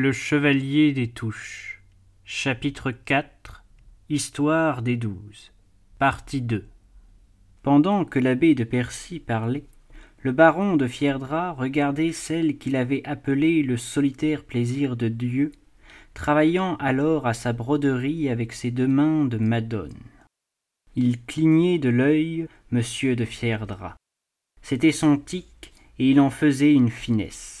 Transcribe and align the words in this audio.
Le 0.00 0.12
Chevalier 0.12 0.92
des 0.92 1.08
Touches. 1.08 1.82
Chapitre 2.22 2.92
IV 2.92 3.24
Histoire 4.08 4.80
des 4.80 4.96
Douze. 4.96 5.50
Partie 5.98 6.40
2 6.40 6.68
Pendant 7.64 8.04
que 8.04 8.20
l'abbé 8.20 8.54
de 8.54 8.62
Percy 8.62 9.18
parlait, 9.18 9.64
le 10.22 10.30
baron 10.30 10.76
de 10.76 10.86
Fierdra 10.86 11.50
regardait 11.50 12.12
celle 12.12 12.58
qu'il 12.58 12.76
avait 12.76 13.04
appelée 13.04 13.64
le 13.64 13.76
solitaire 13.76 14.44
plaisir 14.44 14.96
de 14.96 15.08
Dieu, 15.08 15.50
travaillant 16.14 16.76
alors 16.76 17.26
à 17.26 17.34
sa 17.34 17.52
broderie 17.52 18.28
avec 18.28 18.52
ses 18.52 18.70
deux 18.70 18.86
mains 18.86 19.24
de 19.24 19.38
Madone. 19.38 19.98
Il 20.94 21.20
clignait 21.24 21.80
de 21.80 21.88
l'œil 21.88 22.46
monsieur 22.70 23.16
de 23.16 23.24
Fierdra. 23.24 23.96
C'était 24.62 24.92
son 24.92 25.18
tic, 25.18 25.72
et 25.98 26.08
il 26.08 26.20
en 26.20 26.30
faisait 26.30 26.72
une 26.72 26.90
finesse 26.90 27.57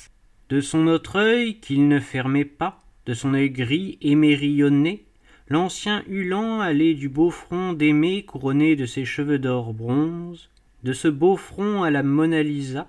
de 0.48 0.60
son 0.60 0.86
autre 0.86 1.16
œil 1.16 1.60
qu'il 1.60 1.88
ne 1.88 2.00
fermait 2.00 2.44
pas, 2.44 2.80
de 3.06 3.14
son 3.14 3.34
œil 3.34 3.50
gris 3.50 3.98
émerillonné, 4.00 5.04
l'ancien 5.48 6.02
Hulan 6.08 6.60
allait 6.60 6.94
du 6.94 7.08
beau 7.08 7.30
front 7.30 7.74
d'Aimé 7.74 8.24
couronné 8.24 8.74
de 8.74 8.86
ses 8.86 9.04
cheveux 9.04 9.38
d'or 9.38 9.74
bronze, 9.74 10.48
de 10.84 10.92
ce 10.92 11.08
beau 11.08 11.36
front 11.36 11.82
à 11.82 11.90
la 11.90 12.02
Mona 12.02 12.42
Lisa, 12.42 12.88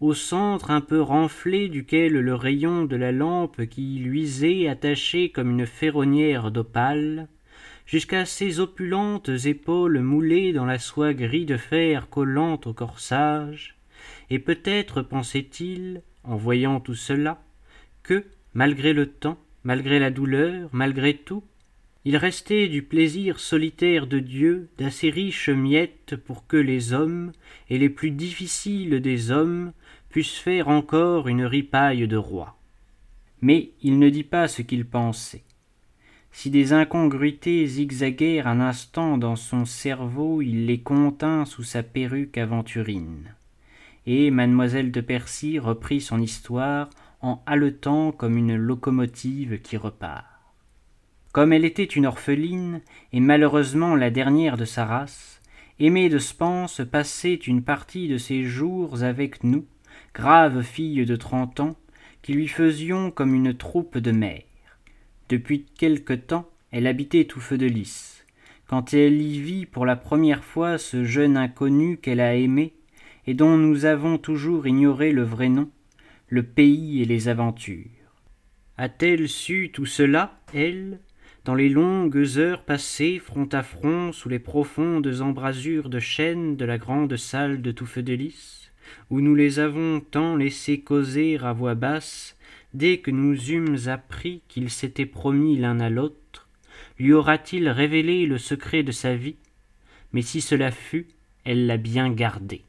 au 0.00 0.14
centre 0.14 0.70
un 0.70 0.80
peu 0.80 1.00
renflé 1.00 1.68
duquel 1.68 2.12
le 2.12 2.34
rayon 2.34 2.84
de 2.84 2.96
la 2.96 3.12
lampe 3.12 3.66
qui 3.66 3.98
luisait 3.98 4.68
attaché 4.68 5.30
comme 5.30 5.50
une 5.50 5.66
ferronnière 5.66 6.50
d'opale, 6.50 7.28
jusqu'à 7.86 8.24
ses 8.24 8.60
opulentes 8.60 9.30
épaules 9.44 10.00
moulées 10.00 10.52
dans 10.52 10.66
la 10.66 10.78
soie 10.78 11.14
gris 11.14 11.46
de 11.46 11.56
fer 11.56 12.08
collante 12.10 12.66
au 12.66 12.72
corsage, 12.72 13.76
et 14.30 14.38
peut-être 14.38 15.02
pensait-il 15.02 16.02
en 16.28 16.36
voyant 16.36 16.78
tout 16.78 16.94
cela, 16.94 17.42
que, 18.02 18.24
malgré 18.54 18.92
le 18.92 19.06
temps, 19.06 19.38
malgré 19.64 19.98
la 19.98 20.10
douleur, 20.10 20.68
malgré 20.72 21.14
tout, 21.14 21.42
il 22.04 22.16
restait 22.16 22.68
du 22.68 22.82
plaisir 22.82 23.40
solitaire 23.40 24.06
de 24.06 24.18
Dieu 24.18 24.68
d'assez 24.78 25.10
riches 25.10 25.48
miettes 25.48 26.16
pour 26.16 26.46
que 26.46 26.56
les 26.56 26.92
hommes, 26.92 27.32
et 27.68 27.78
les 27.78 27.88
plus 27.88 28.10
difficiles 28.10 29.00
des 29.00 29.30
hommes, 29.30 29.72
puissent 30.08 30.38
faire 30.38 30.68
encore 30.68 31.28
une 31.28 31.44
ripaille 31.44 32.06
de 32.06 32.16
roi. 32.16 32.56
Mais 33.40 33.72
il 33.82 33.98
ne 33.98 34.08
dit 34.10 34.24
pas 34.24 34.48
ce 34.48 34.62
qu'il 34.62 34.86
pensait. 34.86 35.44
Si 36.30 36.50
des 36.50 36.72
incongruités 36.72 37.66
zigzaguèrent 37.66 38.46
un 38.46 38.60
instant 38.60 39.18
dans 39.18 39.36
son 39.36 39.64
cerveau, 39.64 40.40
il 40.42 40.66
les 40.66 40.80
contint 40.80 41.44
sous 41.46 41.62
sa 41.62 41.82
perruque 41.82 42.38
aventurine 42.38 43.34
et 44.06 44.30
mademoiselle 44.30 44.90
de 44.90 45.00
Percy 45.00 45.58
reprit 45.58 46.00
son 46.00 46.20
histoire 46.20 46.90
en 47.20 47.42
haletant 47.46 48.12
comme 48.12 48.36
une 48.36 48.56
locomotive 48.56 49.60
qui 49.60 49.76
repart. 49.76 50.26
Comme 51.32 51.52
elle 51.52 51.64
était 51.64 51.84
une 51.84 52.06
orpheline, 52.06 52.80
et 53.12 53.20
malheureusement 53.20 53.94
la 53.94 54.10
dernière 54.10 54.56
de 54.56 54.64
sa 54.64 54.84
race, 54.86 55.42
Aimée 55.80 56.08
de 56.08 56.18
Spence 56.18 56.80
passait 56.90 57.34
une 57.34 57.62
partie 57.62 58.08
de 58.08 58.18
ses 58.18 58.42
jours 58.44 59.04
avec 59.04 59.44
nous, 59.44 59.64
grave 60.12 60.62
fille 60.62 61.04
de 61.06 61.14
trente 61.14 61.60
ans, 61.60 61.76
qui 62.22 62.32
lui 62.32 62.48
faisions 62.48 63.12
comme 63.12 63.34
une 63.34 63.54
troupe 63.54 63.98
de 63.98 64.10
mères. 64.10 64.42
Depuis 65.28 65.66
quelque 65.78 66.14
temps, 66.14 66.48
elle 66.72 66.86
habitait 66.86 67.26
tout 67.26 67.40
feu 67.40 67.58
de 67.58 67.66
lys. 67.66 68.24
Quand 68.66 68.92
elle 68.92 69.22
y 69.22 69.40
vit 69.40 69.66
pour 69.66 69.86
la 69.86 69.94
première 69.94 70.42
fois 70.42 70.78
ce 70.78 71.04
jeune 71.04 71.36
inconnu 71.36 71.96
qu'elle 71.98 72.20
a 72.20 72.34
aimé, 72.34 72.74
et 73.28 73.34
dont 73.34 73.58
nous 73.58 73.84
avons 73.84 74.16
toujours 74.16 74.66
ignoré 74.66 75.12
le 75.12 75.22
vrai 75.22 75.50
nom, 75.50 75.68
le 76.28 76.42
pays 76.42 77.02
et 77.02 77.04
les 77.04 77.28
aventures. 77.28 77.84
A-t-elle 78.78 79.28
su 79.28 79.68
tout 79.70 79.84
cela, 79.84 80.40
elle, 80.54 80.98
dans 81.44 81.54
les 81.54 81.68
longues 81.68 82.38
heures 82.38 82.62
passées 82.62 83.18
front 83.18 83.48
à 83.52 83.62
front 83.62 84.12
sous 84.12 84.30
les 84.30 84.38
profondes 84.38 85.20
embrasures 85.20 85.90
de 85.90 85.98
chêne 85.98 86.56
de 86.56 86.64
la 86.64 86.78
grande 86.78 87.18
salle 87.18 87.60
de 87.60 87.70
tout 87.70 87.84
feu 87.84 88.02
de 88.02 88.14
lys, 88.14 88.72
où 89.10 89.20
nous 89.20 89.34
les 89.34 89.58
avons 89.58 90.00
tant 90.00 90.34
laissés 90.34 90.80
causer 90.80 91.36
à 91.36 91.52
voix 91.52 91.74
basse, 91.74 92.34
dès 92.72 92.96
que 92.96 93.10
nous 93.10 93.50
eûmes 93.50 93.76
appris 93.88 94.40
qu'ils 94.48 94.70
s'étaient 94.70 95.04
promis 95.04 95.58
l'un 95.58 95.80
à 95.80 95.90
l'autre, 95.90 96.48
lui 96.98 97.12
aura-t-il 97.12 97.68
révélé 97.68 98.24
le 98.24 98.38
secret 98.38 98.82
de 98.82 98.92
sa 98.92 99.16
vie? 99.16 99.36
Mais 100.14 100.22
si 100.22 100.40
cela 100.40 100.70
fut, 100.70 101.08
elle 101.44 101.66
l'a 101.66 101.76
bien 101.76 102.08
gardé. 102.08 102.62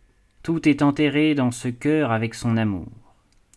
Tout 0.50 0.68
est 0.68 0.82
enterré 0.82 1.36
dans 1.36 1.52
ce 1.52 1.68
cœur 1.68 2.12
avec 2.12 2.34
son 2.34 2.58
amour. 2.58 2.90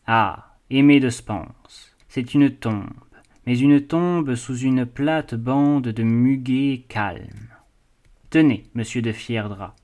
Ah. 0.07 0.59
Aimé 0.69 1.01
de 1.01 1.09
Spence. 1.09 1.97
C'est 2.07 2.35
une 2.35 2.51
tombe, 2.51 2.85
mais 3.47 3.59
une 3.59 3.81
tombe 3.81 4.35
sous 4.35 4.59
une 4.59 4.85
plate 4.85 5.35
bande 5.35 5.89
de 5.89 6.03
muguet 6.03 6.85
calme. 6.89 7.49
Tenez, 8.29 8.65
monsieur 8.75 9.01
de 9.01 9.11
Fierdra. 9.11 9.75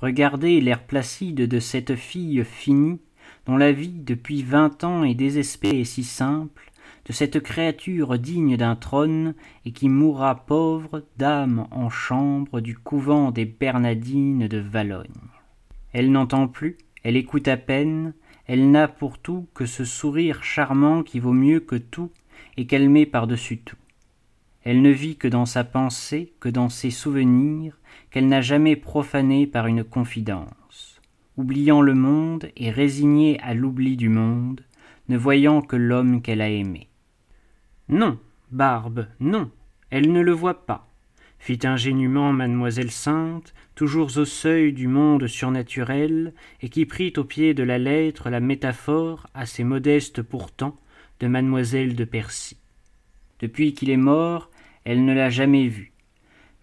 Regardez 0.00 0.60
l'air 0.60 0.82
placide 0.82 1.46
de 1.46 1.60
cette 1.60 1.94
fille 1.94 2.42
finie, 2.44 2.98
dont 3.46 3.56
la 3.56 3.70
vie 3.70 4.00
depuis 4.00 4.42
vingt 4.42 4.82
ans 4.82 5.04
est 5.04 5.14
désespérée 5.14 5.82
et 5.82 5.84
si 5.84 6.02
simple, 6.02 6.72
de 7.06 7.12
cette 7.12 7.38
créature 7.38 8.18
digne 8.18 8.56
d'un 8.56 8.74
trône 8.74 9.36
et 9.64 9.70
qui 9.70 9.88
mourra 9.88 10.44
pauvre 10.44 11.04
d'âme 11.18 11.68
en 11.70 11.88
chambre 11.88 12.60
du 12.60 12.76
couvent 12.76 13.30
des 13.30 13.44
Bernadines 13.44 14.48
de 14.48 14.58
Valogne. 14.58 15.31
Elle 15.92 16.10
n'entend 16.10 16.48
plus, 16.48 16.78
elle 17.02 17.16
écoute 17.16 17.48
à 17.48 17.56
peine, 17.56 18.14
elle 18.46 18.70
n'a 18.70 18.88
pour 18.88 19.18
tout 19.18 19.46
que 19.54 19.66
ce 19.66 19.84
sourire 19.84 20.42
charmant 20.42 21.02
qui 21.02 21.20
vaut 21.20 21.32
mieux 21.32 21.60
que 21.60 21.76
tout 21.76 22.10
et 22.56 22.66
qu'elle 22.66 22.88
met 22.88 23.06
par-dessus 23.06 23.58
tout. 23.58 23.76
Elle 24.64 24.82
ne 24.82 24.90
vit 24.90 25.16
que 25.16 25.28
dans 25.28 25.46
sa 25.46 25.64
pensée, 25.64 26.32
que 26.40 26.48
dans 26.48 26.68
ses 26.68 26.90
souvenirs, 26.90 27.78
qu'elle 28.10 28.28
n'a 28.28 28.40
jamais 28.40 28.76
profané 28.76 29.46
par 29.46 29.66
une 29.66 29.84
confidence. 29.84 31.00
Oubliant 31.36 31.80
le 31.80 31.94
monde 31.94 32.50
et 32.56 32.70
résignée 32.70 33.40
à 33.40 33.54
l'oubli 33.54 33.96
du 33.96 34.08
monde, 34.08 34.62
ne 35.08 35.16
voyant 35.16 35.62
que 35.62 35.76
l'homme 35.76 36.22
qu'elle 36.22 36.40
a 36.40 36.48
aimé. 36.48 36.88
Non, 37.88 38.18
Barbe, 38.50 39.06
non, 39.18 39.50
elle 39.90 40.12
ne 40.12 40.20
le 40.20 40.32
voit 40.32 40.66
pas 40.66 40.91
fit 41.42 41.58
ingénument 41.64 42.32
mademoiselle 42.32 42.92
Sainte, 42.92 43.52
toujours 43.74 44.16
au 44.16 44.24
seuil 44.24 44.72
du 44.72 44.86
monde 44.86 45.26
surnaturel, 45.26 46.34
et 46.60 46.68
qui 46.68 46.86
prit 46.86 47.12
au 47.16 47.24
pied 47.24 47.52
de 47.52 47.64
la 47.64 47.78
lettre 47.78 48.30
la 48.30 48.38
métaphore, 48.38 49.26
assez 49.34 49.64
modeste 49.64 50.22
pourtant, 50.22 50.76
de 51.18 51.26
mademoiselle 51.26 51.96
de 51.96 52.04
Percy. 52.04 52.58
Depuis 53.40 53.74
qu'il 53.74 53.90
est 53.90 53.96
mort, 53.96 54.50
elle 54.84 55.04
ne 55.04 55.12
l'a 55.12 55.30
jamais 55.30 55.66
vu, 55.66 55.90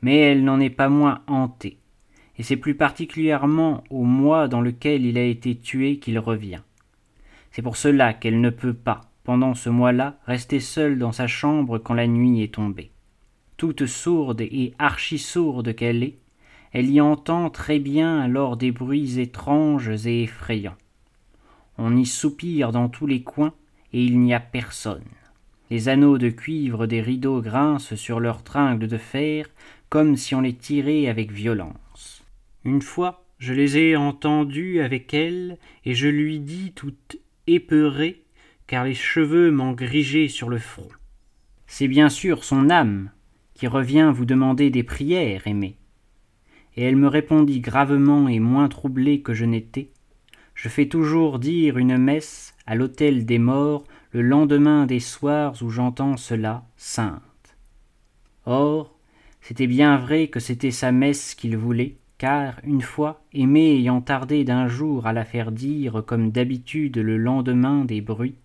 mais 0.02 0.18
elle 0.18 0.46
n'en 0.46 0.62
est 0.62 0.70
pas 0.70 0.88
moins 0.88 1.24
hantée, 1.28 1.78
et 2.38 2.44
c'est 2.44 2.56
plus 2.56 2.76
particulièrement 2.76 3.84
au 3.90 4.06
mois 4.06 4.48
dans 4.48 4.62
lequel 4.62 5.06
il 5.06 5.18
a 5.18 5.26
été 5.26 5.58
tué 5.58 5.98
qu'il 5.98 6.18
revient. 6.20 6.62
C'est 7.52 7.62
pour 7.62 7.76
cela 7.76 8.14
qu'elle 8.14 8.40
ne 8.40 8.50
peut 8.50 8.74
pas, 8.74 9.02
pendant 9.26 9.56
ce 9.56 9.70
mois-là, 9.70 10.22
rester 10.26 10.62
seule 10.62 10.98
dans 10.98 11.12
sa 11.12 11.28
chambre 11.28 11.80
quand 11.80 11.96
la 11.96 12.08
nuit 12.08 12.42
est 12.42 12.54
tombée 12.54 12.92
toute 13.60 13.88
sourde 13.88 14.40
et 14.40 14.74
archi-sourde 14.80 15.76
qu'elle 15.76 16.02
est, 16.02 16.18
elle 16.72 16.90
y 16.90 17.02
entend 17.02 17.50
très 17.50 17.78
bien 17.78 18.22
alors 18.22 18.56
des 18.56 18.72
bruits 18.72 19.20
étranges 19.20 20.08
et 20.08 20.24
effrayants. 20.24 20.78
On 21.78 21.98
y 21.98 22.06
soupire 22.06 22.72
dans 22.72 22.88
tous 22.88 23.06
les 23.06 23.22
coins, 23.22 23.54
et 23.92 24.02
il 24.02 24.22
n'y 24.22 24.34
a 24.34 24.40
personne. 24.40 25.04
Les 25.70 25.90
anneaux 25.90 26.18
de 26.18 26.30
cuivre 26.30 26.88
des 26.88 27.02
rideaux 27.02 27.42
grincent 27.42 27.98
sur 27.98 28.22
leurs 28.22 28.44
tringles 28.44 28.88
de 28.88 28.98
fer, 28.98 29.50
comme 29.90 30.16
si 30.16 30.36
on 30.36 30.42
les 30.42 30.56
tirait 30.56 31.08
avec 31.08 31.30
violence. 31.30 32.24
Une 32.64 32.82
fois, 32.82 33.26
je 33.40 33.54
les 33.54 33.78
ai 33.78 33.98
entendus 33.98 34.80
avec 34.80 35.14
elle, 35.14 35.58
et 35.84 35.96
je 35.96 36.08
lui 36.08 36.40
dis 36.40 36.72
toute 36.74 37.18
épeurée, 37.46 38.24
car 38.68 38.86
les 38.86 38.94
cheveux 38.94 39.52
m'ont 39.52 39.74
grigé 39.74 40.30
sur 40.30 40.48
le 40.48 40.60
front. 40.60 40.88
C'est 41.68 41.90
bien 41.90 42.08
sûr 42.08 42.46
son 42.46 42.70
âme, 42.70 43.12
qui 43.60 43.68
revient 43.68 44.14
vous 44.16 44.24
demander 44.24 44.70
des 44.70 44.84
prières, 44.84 45.46
aimée. 45.46 45.76
Et 46.78 46.84
elle 46.84 46.96
me 46.96 47.10
répondit 47.10 47.60
gravement 47.60 48.30
et 48.30 48.40
moins 48.40 48.70
troublée 48.70 49.20
que 49.22 49.34
je 49.34 49.44
n'étais. 49.44 49.90
Je 50.56 50.70
fais 50.70 50.86
toujours 50.86 51.40
dire 51.40 51.78
une 51.78 51.98
messe 51.98 52.56
à 52.66 52.76
l'autel 52.76 53.26
des 53.26 53.38
morts 53.38 53.84
le 54.12 54.22
lendemain 54.22 54.86
des 54.86 55.02
soirs 55.02 55.56
où 55.62 55.70
j'entends 55.70 56.16
cela 56.16 56.64
sainte. 56.78 57.22
Or, 58.46 58.98
c'était 59.42 59.68
bien 59.68 59.98
vrai 59.98 60.30
que 60.30 60.40
c'était 60.40 60.72
sa 60.72 60.94
messe 60.94 61.36
qu'il 61.36 61.58
voulait, 61.58 61.98
car, 62.18 62.62
une 62.64 62.82
fois, 62.82 63.24
aimé 63.34 63.76
ayant 63.76 64.00
tardé 64.00 64.46
d'un 64.46 64.70
jour 64.70 65.06
à 65.06 65.12
la 65.12 65.26
faire 65.26 65.52
dire 65.52 66.02
comme 66.08 66.32
d'habitude 66.32 66.98
le 66.98 67.18
lendemain 67.18 67.84
des 67.84 68.00
bruits, 68.00 68.36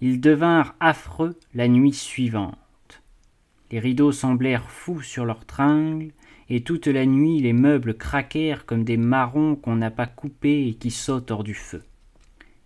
ils 0.00 0.22
devinrent 0.22 0.74
affreux 0.80 1.36
la 1.54 1.68
nuit 1.68 1.92
suivante. 1.92 2.56
Les 3.70 3.80
rideaux 3.80 4.12
semblèrent 4.12 4.70
fous 4.70 5.02
sur 5.02 5.24
leurs 5.24 5.44
tringles, 5.44 6.12
et 6.48 6.62
toute 6.62 6.86
la 6.86 7.04
nuit 7.04 7.40
les 7.40 7.52
meubles 7.52 7.94
craquèrent 7.94 8.64
comme 8.64 8.84
des 8.84 8.96
marrons 8.96 9.56
qu'on 9.56 9.76
n'a 9.76 9.90
pas 9.90 10.06
coupés 10.06 10.68
et 10.68 10.74
qui 10.74 10.90
sautent 10.90 11.30
hors 11.30 11.44
du 11.44 11.54
feu. 11.54 11.82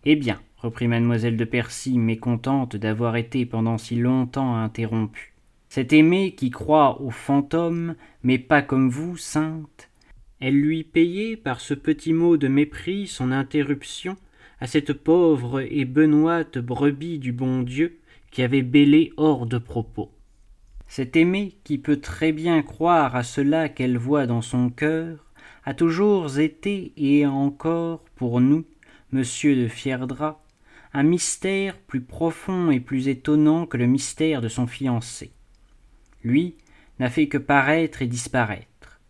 Eh 0.04 0.14
bien, 0.14 0.40
reprit 0.56 0.86
mademoiselle 0.86 1.36
de 1.36 1.44
Percy, 1.44 1.98
mécontente 1.98 2.76
d'avoir 2.76 3.16
été 3.16 3.44
pendant 3.46 3.78
si 3.78 3.96
longtemps 3.96 4.56
interrompue. 4.56 5.34
Cet 5.68 5.92
aimé 5.92 6.34
qui 6.36 6.50
croit 6.50 7.00
aux 7.00 7.10
fantômes, 7.10 7.96
mais 8.22 8.38
pas 8.38 8.62
comme 8.62 8.90
vous, 8.90 9.16
sainte. 9.16 9.90
Elle 10.38 10.60
lui 10.60 10.84
payait 10.84 11.36
par 11.36 11.60
ce 11.60 11.74
petit 11.74 12.12
mot 12.12 12.36
de 12.36 12.48
mépris 12.48 13.06
son 13.06 13.32
interruption 13.32 14.16
à 14.60 14.66
cette 14.66 14.92
pauvre 14.92 15.60
et 15.60 15.84
benoîte 15.84 16.58
brebis 16.58 17.18
du 17.18 17.32
bon 17.32 17.62
Dieu 17.62 17.98
qui 18.30 18.42
avait 18.42 18.62
bêlé 18.62 19.12
hors 19.16 19.46
de 19.46 19.58
propos. 19.58 20.10
Cet 20.94 21.16
aimé 21.16 21.56
qui 21.64 21.78
peut 21.78 22.02
très 22.02 22.32
bien 22.32 22.60
croire 22.60 23.16
à 23.16 23.22
cela 23.22 23.70
qu'elle 23.70 23.96
voit 23.96 24.26
dans 24.26 24.42
son 24.42 24.68
cœur 24.68 25.24
a 25.64 25.72
toujours 25.72 26.38
été 26.38 26.92
et 26.98 27.24
encore 27.24 28.04
pour 28.14 28.42
nous, 28.42 28.66
monsieur 29.10 29.56
de 29.56 29.68
Fierdra, 29.68 30.42
un 30.92 31.02
mystère 31.02 31.78
plus 31.78 32.02
profond 32.02 32.70
et 32.70 32.78
plus 32.78 33.08
étonnant 33.08 33.64
que 33.64 33.78
le 33.78 33.86
mystère 33.86 34.42
de 34.42 34.48
son 34.48 34.66
fiancé. 34.66 35.32
Lui 36.24 36.56
n'a 36.98 37.08
fait 37.08 37.26
que 37.26 37.38
paraître 37.38 38.02
et 38.02 38.06
disparaître. 38.06 39.00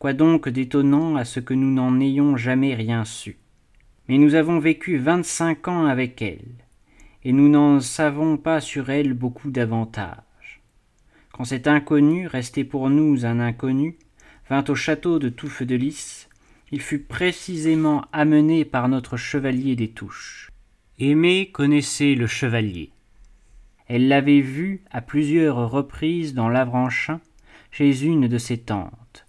Quoi 0.00 0.14
donc 0.14 0.48
d'étonnant 0.48 1.14
à 1.14 1.24
ce 1.24 1.38
que 1.38 1.54
nous 1.54 1.72
n'en 1.72 2.00
ayons 2.00 2.36
jamais 2.36 2.74
rien 2.74 3.04
su? 3.04 3.38
Mais 4.08 4.18
nous 4.18 4.34
avons 4.34 4.58
vécu 4.58 4.96
vingt-cinq 4.96 5.68
ans 5.68 5.86
avec 5.86 6.22
elle, 6.22 6.56
et 7.22 7.32
nous 7.32 7.48
n'en 7.48 7.78
savons 7.78 8.36
pas 8.36 8.60
sur 8.60 8.90
elle 8.90 9.14
beaucoup 9.14 9.52
davantage. 9.52 10.16
Quand 11.40 11.46
cet 11.46 11.68
inconnu, 11.68 12.26
resté 12.26 12.64
pour 12.64 12.90
nous 12.90 13.24
un 13.24 13.40
inconnu, 13.40 13.96
vint 14.50 14.62
au 14.68 14.74
château 14.74 15.18
de 15.18 15.30
Touffe 15.30 15.62
de 15.62 15.74
Lys, 15.74 16.28
il 16.70 16.82
fut 16.82 16.98
précisément 16.98 18.04
amené 18.12 18.66
par 18.66 18.90
notre 18.90 19.16
chevalier 19.16 19.74
des 19.74 19.88
Touches. 19.88 20.50
Aimée 20.98 21.50
connaissait 21.50 22.14
le 22.14 22.26
chevalier. 22.26 22.90
Elle 23.86 24.08
l'avait 24.08 24.42
vu 24.42 24.84
à 24.90 25.00
plusieurs 25.00 25.70
reprises 25.70 26.34
dans 26.34 26.50
l'Avranchin, 26.50 27.22
chez 27.70 28.04
une 28.04 28.28
de 28.28 28.36
ses 28.36 28.58
tantes. 28.58 29.24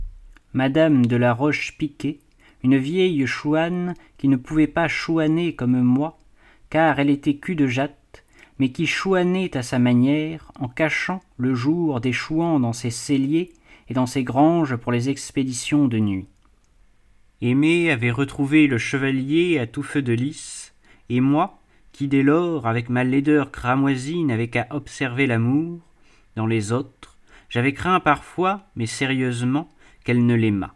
Madame 0.51 1.05
de 1.05 1.15
la 1.15 1.33
Roche-Piquet, 1.33 2.19
une 2.61 2.77
vieille 2.77 3.25
chouane 3.25 3.93
qui 4.17 4.27
ne 4.27 4.35
pouvait 4.35 4.67
pas 4.67 4.89
chouaner 4.89 5.55
comme 5.55 5.81
moi, 5.81 6.19
car 6.69 6.99
elle 6.99 7.09
était 7.09 7.37
cul 7.37 7.55
de 7.55 7.67
jatte, 7.67 8.00
mais 8.61 8.69
qui 8.69 8.85
chouanait 8.85 9.57
à 9.57 9.63
sa 9.63 9.79
manière, 9.79 10.51
en 10.59 10.67
cachant 10.67 11.19
le 11.37 11.55
jour 11.55 11.99
des 11.99 12.13
chouans 12.13 12.59
dans 12.59 12.73
ses 12.73 12.91
celliers 12.91 13.53
et 13.89 13.95
dans 13.95 14.05
ses 14.05 14.23
granges 14.23 14.75
pour 14.75 14.91
les 14.91 15.09
expéditions 15.09 15.87
de 15.87 15.97
nuit. 15.97 16.27
Aimé 17.41 17.89
avait 17.89 18.11
retrouvé 18.11 18.67
le 18.67 18.77
chevalier 18.77 19.57
à 19.57 19.65
tout 19.65 19.81
feu 19.81 20.03
de 20.03 20.13
lys, 20.13 20.75
et 21.09 21.21
moi, 21.21 21.59
qui 21.91 22.07
dès 22.07 22.21
lors, 22.21 22.67
avec 22.67 22.89
ma 22.89 23.03
laideur 23.03 23.49
cramoisie, 23.49 24.23
n'avais 24.23 24.49
qu'à 24.49 24.67
observer 24.69 25.25
l'amour, 25.25 25.79
dans 26.35 26.45
les 26.45 26.71
autres, 26.71 27.17
j'avais 27.49 27.73
craint 27.73 27.99
parfois, 27.99 28.67
mais 28.75 28.85
sérieusement, 28.85 29.69
qu'elle 30.03 30.23
ne 30.23 30.35
l'aimât. 30.35 30.75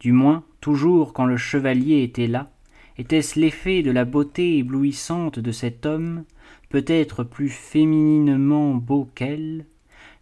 Du 0.00 0.10
moins, 0.10 0.42
toujours 0.60 1.12
quand 1.12 1.26
le 1.26 1.36
chevalier 1.36 2.02
était 2.02 2.26
là, 2.26 2.50
était-ce 2.98 3.38
l'effet 3.38 3.84
de 3.84 3.92
la 3.92 4.04
beauté 4.04 4.58
éblouissante 4.58 5.38
de 5.38 5.52
cet 5.52 5.86
homme, 5.86 6.24
peut-être 6.72 7.22
plus 7.22 7.50
fémininement 7.50 8.74
beau 8.74 9.06
qu'elle 9.14 9.66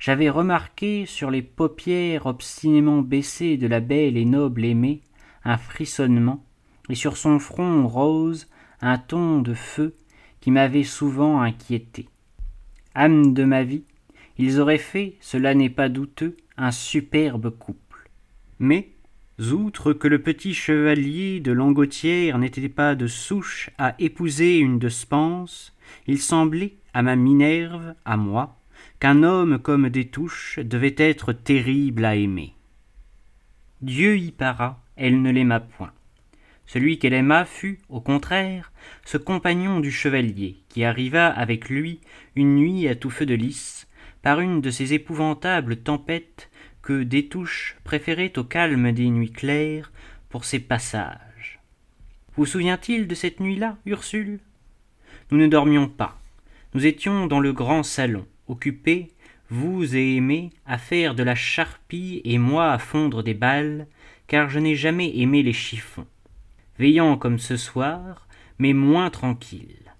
J'avais 0.00 0.28
remarqué 0.28 1.06
sur 1.06 1.30
les 1.30 1.42
paupières 1.42 2.26
obstinément 2.26 3.02
baissées 3.02 3.56
de 3.56 3.68
la 3.68 3.78
belle 3.78 4.16
et 4.16 4.24
noble 4.24 4.64
aimée 4.64 5.02
un 5.44 5.56
frissonnement, 5.56 6.44
et 6.88 6.96
sur 6.96 7.16
son 7.16 7.38
front 7.38 7.86
rose 7.86 8.48
un 8.80 8.98
ton 8.98 9.40
de 9.40 9.54
feu 9.54 9.94
qui 10.40 10.50
m'avait 10.50 10.82
souvent 10.82 11.40
inquiété. 11.40 12.08
Âme 12.96 13.32
de 13.32 13.44
ma 13.44 13.62
vie, 13.62 13.84
ils 14.36 14.58
auraient 14.58 14.78
fait, 14.78 15.14
cela 15.20 15.54
n'est 15.54 15.70
pas 15.70 15.88
douteux, 15.88 16.36
un 16.56 16.72
superbe 16.72 17.50
couple. 17.50 18.10
Mais, 18.58 18.90
outre 19.52 19.92
que 19.92 20.08
le 20.08 20.20
petit 20.20 20.52
chevalier 20.52 21.38
de 21.38 21.52
Langotière 21.52 22.38
n'était 22.38 22.68
pas 22.68 22.96
de 22.96 23.06
souche 23.06 23.70
à 23.78 23.94
épouser 24.00 24.58
une 24.58 24.80
de 24.80 24.88
Spence, 24.88 25.72
il 26.06 26.20
semblait, 26.20 26.74
à 26.92 27.02
ma 27.02 27.16
Minerve, 27.16 27.94
à 28.04 28.16
moi, 28.16 28.58
qu'un 28.98 29.22
homme 29.22 29.58
comme 29.58 29.88
des 29.88 30.08
touches 30.08 30.58
devait 30.58 30.94
être 30.98 31.32
terrible 31.32 32.04
à 32.04 32.16
aimer. 32.16 32.54
Dieu 33.82 34.18
y 34.18 34.30
para, 34.30 34.82
elle 34.96 35.22
ne 35.22 35.30
l'aima 35.30 35.60
point. 35.60 35.92
Celui 36.66 36.98
qu'elle 36.98 37.14
aima 37.14 37.44
fut, 37.44 37.80
au 37.88 38.00
contraire, 38.00 38.72
ce 39.04 39.16
compagnon 39.16 39.80
du 39.80 39.90
chevalier, 39.90 40.58
qui 40.68 40.84
arriva 40.84 41.26
avec 41.26 41.68
lui 41.68 42.00
une 42.36 42.56
nuit 42.56 42.86
à 42.86 42.94
tout 42.94 43.10
feu 43.10 43.26
de 43.26 43.34
lys, 43.34 43.88
par 44.22 44.40
une 44.40 44.60
de 44.60 44.70
ces 44.70 44.92
épouvantables 44.92 45.76
tempêtes 45.76 46.50
que 46.82 47.02
Détouche 47.02 47.76
préférait 47.84 48.38
au 48.38 48.44
calme 48.44 48.92
des 48.92 49.08
nuits 49.08 49.32
claires 49.32 49.90
pour 50.28 50.44
ses 50.44 50.60
passages. 50.60 51.60
Vous 52.36 52.46
souvient-il 52.46 53.08
de 53.08 53.14
cette 53.14 53.40
nuit-là, 53.40 53.76
Ursule? 53.86 54.40
Nous 55.30 55.38
ne 55.38 55.46
dormions 55.46 55.88
pas. 55.88 56.18
Nous 56.74 56.86
étions 56.86 57.26
dans 57.26 57.40
le 57.40 57.52
grand 57.52 57.82
salon, 57.82 58.26
occupés, 58.48 59.08
vous 59.48 59.96
et 59.96 60.16
Aimé, 60.16 60.50
à 60.66 60.78
faire 60.78 61.14
de 61.14 61.22
la 61.22 61.34
charpie 61.34 62.20
et 62.24 62.38
moi 62.38 62.72
à 62.72 62.78
fondre 62.78 63.22
des 63.22 63.34
balles, 63.34 63.86
car 64.26 64.48
je 64.48 64.58
n'ai 64.58 64.74
jamais 64.74 65.18
aimé 65.18 65.42
les 65.42 65.52
chiffons. 65.52 66.06
Veillant 66.78 67.16
comme 67.16 67.38
ce 67.38 67.56
soir, 67.56 68.26
mais 68.58 68.72
moins 68.72 69.10
tranquille. 69.10 69.92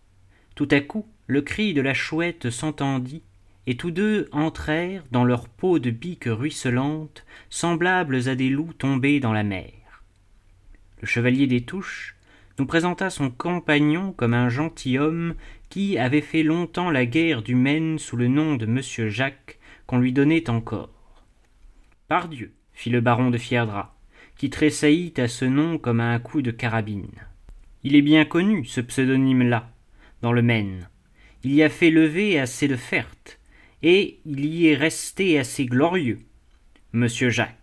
Tout 0.54 0.68
à 0.70 0.80
coup, 0.80 1.06
le 1.26 1.42
cri 1.42 1.74
de 1.74 1.80
la 1.80 1.94
chouette 1.94 2.50
s'entendit 2.50 3.22
et 3.66 3.76
tous 3.76 3.90
deux 3.90 4.28
entrèrent 4.32 5.04
dans 5.12 5.24
leur 5.24 5.48
peau 5.48 5.78
de 5.78 5.90
bique 5.90 6.26
ruisselante, 6.26 7.24
semblables 7.50 8.28
à 8.28 8.34
des 8.34 8.48
loups 8.48 8.72
tombés 8.72 9.20
dans 9.20 9.32
la 9.32 9.44
mer. 9.44 9.70
Le 11.00 11.06
chevalier 11.06 11.46
des 11.46 11.60
Touches 11.62 12.16
nous 12.60 12.66
présenta 12.66 13.08
son 13.08 13.30
compagnon 13.30 14.12
comme 14.12 14.34
un 14.34 14.50
gentilhomme 14.50 15.34
qui 15.70 15.96
avait 15.96 16.20
fait 16.20 16.42
longtemps 16.42 16.90
la 16.90 17.06
guerre 17.06 17.40
du 17.40 17.54
Maine 17.54 17.98
sous 17.98 18.18
le 18.18 18.28
nom 18.28 18.56
de 18.56 18.66
Monsieur 18.66 19.08
Jacques, 19.08 19.58
qu'on 19.86 19.98
lui 19.98 20.12
donnait 20.12 20.50
encore. 20.50 20.90
Pardieu, 22.06 22.52
fit 22.74 22.90
le 22.90 23.00
baron 23.00 23.30
de 23.30 23.38
Fierdra, 23.38 23.96
qui 24.36 24.50
tressaillit 24.50 25.14
à 25.16 25.26
ce 25.26 25.46
nom 25.46 25.78
comme 25.78 26.00
à 26.00 26.12
un 26.12 26.18
coup 26.18 26.42
de 26.42 26.50
carabine. 26.50 27.24
Il 27.82 27.96
est 27.96 28.02
bien 28.02 28.26
connu, 28.26 28.66
ce 28.66 28.82
pseudonyme-là, 28.82 29.72
dans 30.20 30.32
le 30.34 30.42
Maine. 30.42 30.90
Il 31.44 31.54
y 31.54 31.62
a 31.62 31.70
fait 31.70 31.90
lever 31.90 32.38
assez 32.38 32.68
de 32.68 32.76
fertes, 32.76 33.40
et 33.82 34.20
il 34.26 34.44
y 34.44 34.66
est 34.66 34.76
resté 34.76 35.38
assez 35.38 35.64
glorieux, 35.64 36.18
monsieur 36.92 37.30
Jacques. 37.30 37.56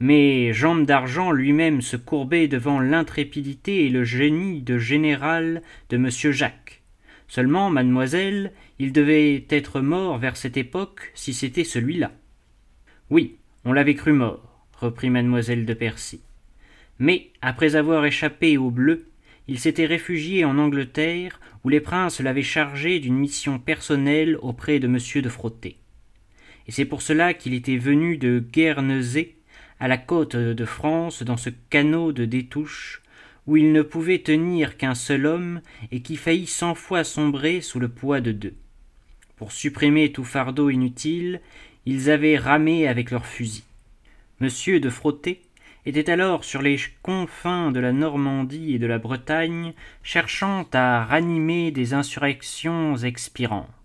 Mais 0.00 0.52
Jean 0.52 0.76
d'Argent 0.76 1.32
lui-même 1.32 1.82
se 1.82 1.96
courbait 1.96 2.46
devant 2.46 2.78
l'intrépidité 2.78 3.86
et 3.86 3.88
le 3.88 4.04
génie 4.04 4.62
de 4.62 4.78
général 4.78 5.62
de 5.90 5.96
monsieur 5.96 6.30
Jacques. 6.30 6.82
Seulement, 7.26 7.68
mademoiselle, 7.68 8.52
il 8.78 8.92
devait 8.92 9.44
être 9.50 9.80
mort 9.80 10.18
vers 10.18 10.36
cette 10.36 10.56
époque 10.56 11.10
si 11.14 11.34
c'était 11.34 11.64
celui-là. 11.64 12.12
Oui, 13.10 13.36
on 13.64 13.72
l'avait 13.72 13.96
cru 13.96 14.12
mort, 14.12 14.64
reprit 14.72 15.10
mademoiselle 15.10 15.66
de 15.66 15.74
Percy. 15.74 16.20
Mais, 17.00 17.30
après 17.42 17.76
avoir 17.76 18.04
échappé 18.04 18.56
au 18.56 18.70
bleu, 18.70 19.08
il 19.48 19.58
s'était 19.58 19.86
réfugié 19.86 20.44
en 20.44 20.58
Angleterre, 20.58 21.40
où 21.64 21.68
les 21.68 21.80
princes 21.80 22.20
l'avaient 22.20 22.42
chargé 22.42 23.00
d'une 23.00 23.16
mission 23.16 23.58
personnelle 23.58 24.36
auprès 24.42 24.78
de 24.78 24.86
monsieur 24.86 25.22
de 25.22 25.28
Frotté. 25.28 25.76
Et 26.66 26.72
c'est 26.72 26.84
pour 26.84 27.02
cela 27.02 27.34
qu'il 27.34 27.54
était 27.54 27.78
venu 27.78 28.16
de 28.18 28.38
Guernesey 28.38 29.37
à 29.80 29.88
la 29.88 29.98
côte 29.98 30.36
de 30.36 30.64
France 30.64 31.22
dans 31.22 31.36
ce 31.36 31.50
canot 31.70 32.12
de 32.12 32.24
détouche 32.24 33.02
où 33.46 33.56
il 33.56 33.72
ne 33.72 33.82
pouvait 33.82 34.18
tenir 34.18 34.76
qu'un 34.76 34.94
seul 34.94 35.24
homme 35.24 35.62
et 35.90 36.00
qui 36.00 36.16
faillit 36.16 36.46
cent 36.46 36.74
fois 36.74 37.02
sombrer 37.02 37.60
sous 37.62 37.80
le 37.80 37.88
poids 37.88 38.20
de 38.20 38.32
deux. 38.32 38.54
Pour 39.36 39.52
supprimer 39.52 40.12
tout 40.12 40.24
fardeau 40.24 40.68
inutile, 40.68 41.40
ils 41.86 42.10
avaient 42.10 42.36
ramé 42.36 42.86
avec 42.86 43.10
leurs 43.10 43.24
fusils. 43.24 43.62
Monsieur 44.40 44.80
de 44.80 44.90
Frotté 44.90 45.40
était 45.86 46.10
alors 46.10 46.44
sur 46.44 46.60
les 46.60 46.76
confins 47.02 47.72
de 47.72 47.80
la 47.80 47.92
Normandie 47.92 48.74
et 48.74 48.78
de 48.78 48.86
la 48.86 48.98
Bretagne, 48.98 49.72
cherchant 50.02 50.66
à 50.74 51.04
ranimer 51.04 51.70
des 51.70 51.94
insurrections 51.94 52.96
expirantes. 52.96 53.77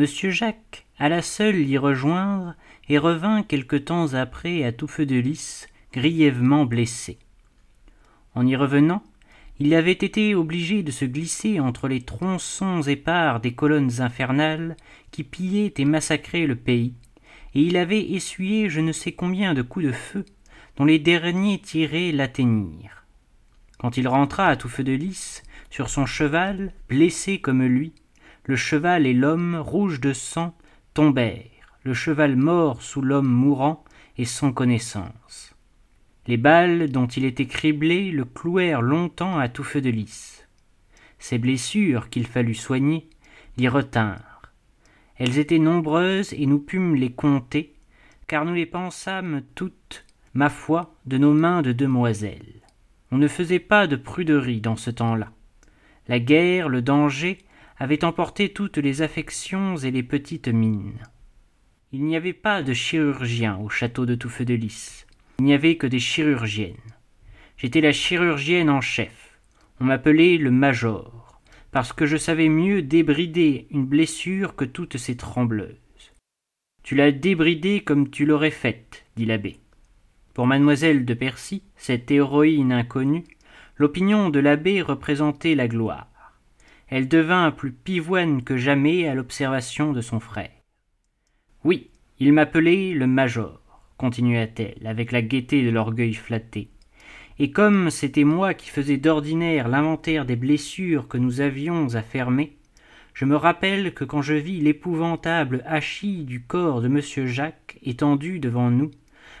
Monsieur 0.00 0.30
Jacques 0.30 0.86
alla 0.98 1.20
seul 1.20 1.56
l'y 1.56 1.76
rejoindre 1.76 2.54
et 2.88 2.96
revint 2.96 3.42
quelque 3.42 3.76
temps 3.76 4.14
après 4.14 4.64
à 4.64 4.72
tout 4.72 4.86
feu 4.86 5.04
de 5.04 5.16
lys, 5.16 5.68
grièvement 5.92 6.64
blessé. 6.64 7.18
En 8.34 8.46
y 8.46 8.56
revenant, 8.56 9.02
il 9.58 9.74
avait 9.74 9.92
été 9.92 10.34
obligé 10.34 10.82
de 10.82 10.90
se 10.90 11.04
glisser 11.04 11.60
entre 11.60 11.86
les 11.86 12.00
tronçons 12.00 12.80
épars 12.80 13.40
des 13.40 13.52
colonnes 13.52 14.00
infernales 14.00 14.74
qui 15.10 15.22
pillaient 15.22 15.74
et 15.76 15.84
massacraient 15.84 16.46
le 16.46 16.56
pays, 16.56 16.94
et 17.54 17.60
il 17.60 17.76
avait 17.76 18.12
essuyé 18.12 18.70
je 18.70 18.80
ne 18.80 18.92
sais 18.92 19.12
combien 19.12 19.52
de 19.52 19.60
coups 19.60 19.84
de 19.84 19.92
feu 19.92 20.24
dont 20.78 20.86
les 20.86 20.98
derniers 20.98 21.58
tirés 21.58 22.10
l'atteignirent. 22.10 23.04
Quand 23.76 23.98
il 23.98 24.08
rentra 24.08 24.46
à 24.46 24.56
tout 24.56 24.70
feu 24.70 24.82
de 24.82 24.92
lys, 24.92 25.42
sur 25.68 25.90
son 25.90 26.06
cheval, 26.06 26.72
blessé 26.88 27.38
comme 27.38 27.62
lui, 27.62 27.92
le 28.44 28.56
cheval 28.56 29.06
et 29.06 29.14
l'homme, 29.14 29.56
rouges 29.56 30.00
de 30.00 30.12
sang, 30.12 30.56
tombèrent, 30.94 31.78
le 31.84 31.94
cheval 31.94 32.36
mort 32.36 32.82
sous 32.82 33.02
l'homme 33.02 33.28
mourant 33.28 33.84
et 34.16 34.24
sans 34.24 34.52
connaissance. 34.52 35.54
Les 36.26 36.36
balles 36.36 36.90
dont 36.90 37.06
il 37.06 37.24
était 37.24 37.46
criblé 37.46 38.10
le 38.10 38.24
clouèrent 38.24 38.82
longtemps 38.82 39.38
à 39.38 39.48
tout 39.48 39.64
feu 39.64 39.80
de 39.80 39.90
lys. 39.90 40.46
Ces 41.18 41.38
blessures 41.38 42.08
qu'il 42.08 42.26
fallut 42.26 42.54
soigner 42.54 43.08
l'y 43.56 43.68
retinrent. 43.68 44.42
Elles 45.16 45.38
étaient 45.38 45.58
nombreuses 45.58 46.32
et 46.32 46.46
nous 46.46 46.58
pûmes 46.58 46.94
les 46.94 47.12
compter, 47.12 47.74
car 48.26 48.44
nous 48.44 48.54
les 48.54 48.66
pensâmes 48.66 49.42
toutes, 49.54 50.06
ma 50.34 50.48
foi, 50.48 50.94
de 51.06 51.18
nos 51.18 51.34
mains 51.34 51.62
de 51.62 51.72
demoiselles. 51.72 52.62
On 53.10 53.18
ne 53.18 53.28
faisait 53.28 53.58
pas 53.58 53.86
de 53.86 53.96
pruderie 53.96 54.60
dans 54.60 54.76
ce 54.76 54.90
temps-là. 54.90 55.30
La 56.08 56.20
guerre, 56.20 56.68
le 56.68 56.80
danger, 56.80 57.38
avaient 57.80 58.04
emporté 58.04 58.50
toutes 58.50 58.76
les 58.76 59.00
affections 59.00 59.76
et 59.78 59.90
les 59.90 60.02
petites 60.02 60.48
mines. 60.48 60.98
Il 61.92 62.04
n'y 62.04 62.14
avait 62.14 62.34
pas 62.34 62.62
de 62.62 62.74
chirurgien 62.74 63.56
au 63.56 63.70
château 63.70 64.04
de 64.04 64.14
Touffeux 64.14 64.44
de 64.44 64.52
Lys. 64.52 65.06
Il 65.38 65.46
n'y 65.46 65.54
avait 65.54 65.76
que 65.76 65.86
des 65.86 65.98
chirurgiennes. 65.98 66.76
J'étais 67.56 67.80
la 67.80 67.92
chirurgienne 67.92 68.68
en 68.68 68.82
chef. 68.82 69.40
On 69.80 69.84
m'appelait 69.84 70.36
le 70.36 70.50
major, 70.50 71.40
parce 71.72 71.94
que 71.94 72.04
je 72.04 72.18
savais 72.18 72.50
mieux 72.50 72.82
débrider 72.82 73.66
une 73.70 73.86
blessure 73.86 74.56
que 74.56 74.66
toutes 74.66 74.98
ces 74.98 75.16
trembleuses. 75.16 75.74
Tu 76.82 76.94
l'as 76.94 77.12
débridée 77.12 77.80
comme 77.80 78.10
tu 78.10 78.26
l'aurais 78.26 78.50
faite, 78.50 79.06
dit 79.16 79.24
l'abbé. 79.24 79.56
Pour 80.34 80.46
mademoiselle 80.46 81.06
de 81.06 81.14
Percy, 81.14 81.62
cette 81.76 82.10
héroïne 82.10 82.72
inconnue, 82.72 83.24
l'opinion 83.76 84.28
de 84.28 84.38
l'abbé 84.38 84.82
représentait 84.82 85.54
la 85.54 85.66
gloire. 85.66 86.09
Elle 86.90 87.06
devint 87.06 87.52
plus 87.52 87.70
pivoine 87.70 88.42
que 88.42 88.56
jamais 88.56 89.06
à 89.06 89.14
l'observation 89.14 89.92
de 89.92 90.00
son 90.00 90.18
frère. 90.18 90.50
Oui, 91.62 91.88
il 92.18 92.32
m'appelait 92.32 92.92
le 92.94 93.06
major, 93.06 93.60
continua-t-elle, 93.96 94.84
avec 94.88 95.12
la 95.12 95.22
gaieté 95.22 95.62
de 95.62 95.70
l'orgueil 95.70 96.14
flatté. 96.14 96.68
Et 97.38 97.52
comme 97.52 97.90
c'était 97.90 98.24
moi 98.24 98.54
qui 98.54 98.70
faisais 98.70 98.96
d'ordinaire 98.96 99.68
l'inventaire 99.68 100.26
des 100.26 100.34
blessures 100.34 101.06
que 101.06 101.16
nous 101.16 101.40
avions 101.40 101.94
à 101.94 102.02
fermer, 102.02 102.56
je 103.14 103.24
me 103.24 103.36
rappelle 103.36 103.94
que 103.94 104.04
quand 104.04 104.20
je 104.20 104.34
vis 104.34 104.60
l'épouvantable 104.60 105.62
hachis 105.66 106.24
du 106.24 106.42
corps 106.42 106.80
de 106.80 106.88
monsieur 106.88 107.26
Jacques 107.26 107.78
étendu 107.84 108.40
devant 108.40 108.70
nous, 108.70 108.90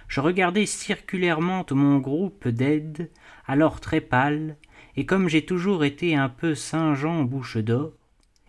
je 0.06 0.20
regardai 0.20 0.66
circulairement 0.66 1.66
mon 1.72 1.98
groupe 1.98 2.46
d'aide, 2.46 3.10
alors 3.46 3.80
très 3.80 4.00
pâle, 4.00 4.56
et 4.96 5.06
comme 5.06 5.28
j'ai 5.28 5.44
toujours 5.44 5.84
été 5.84 6.14
un 6.14 6.28
peu 6.28 6.54
Saint 6.54 6.94
Jean 6.94 7.24
bouche 7.24 7.56
d'or, 7.56 7.92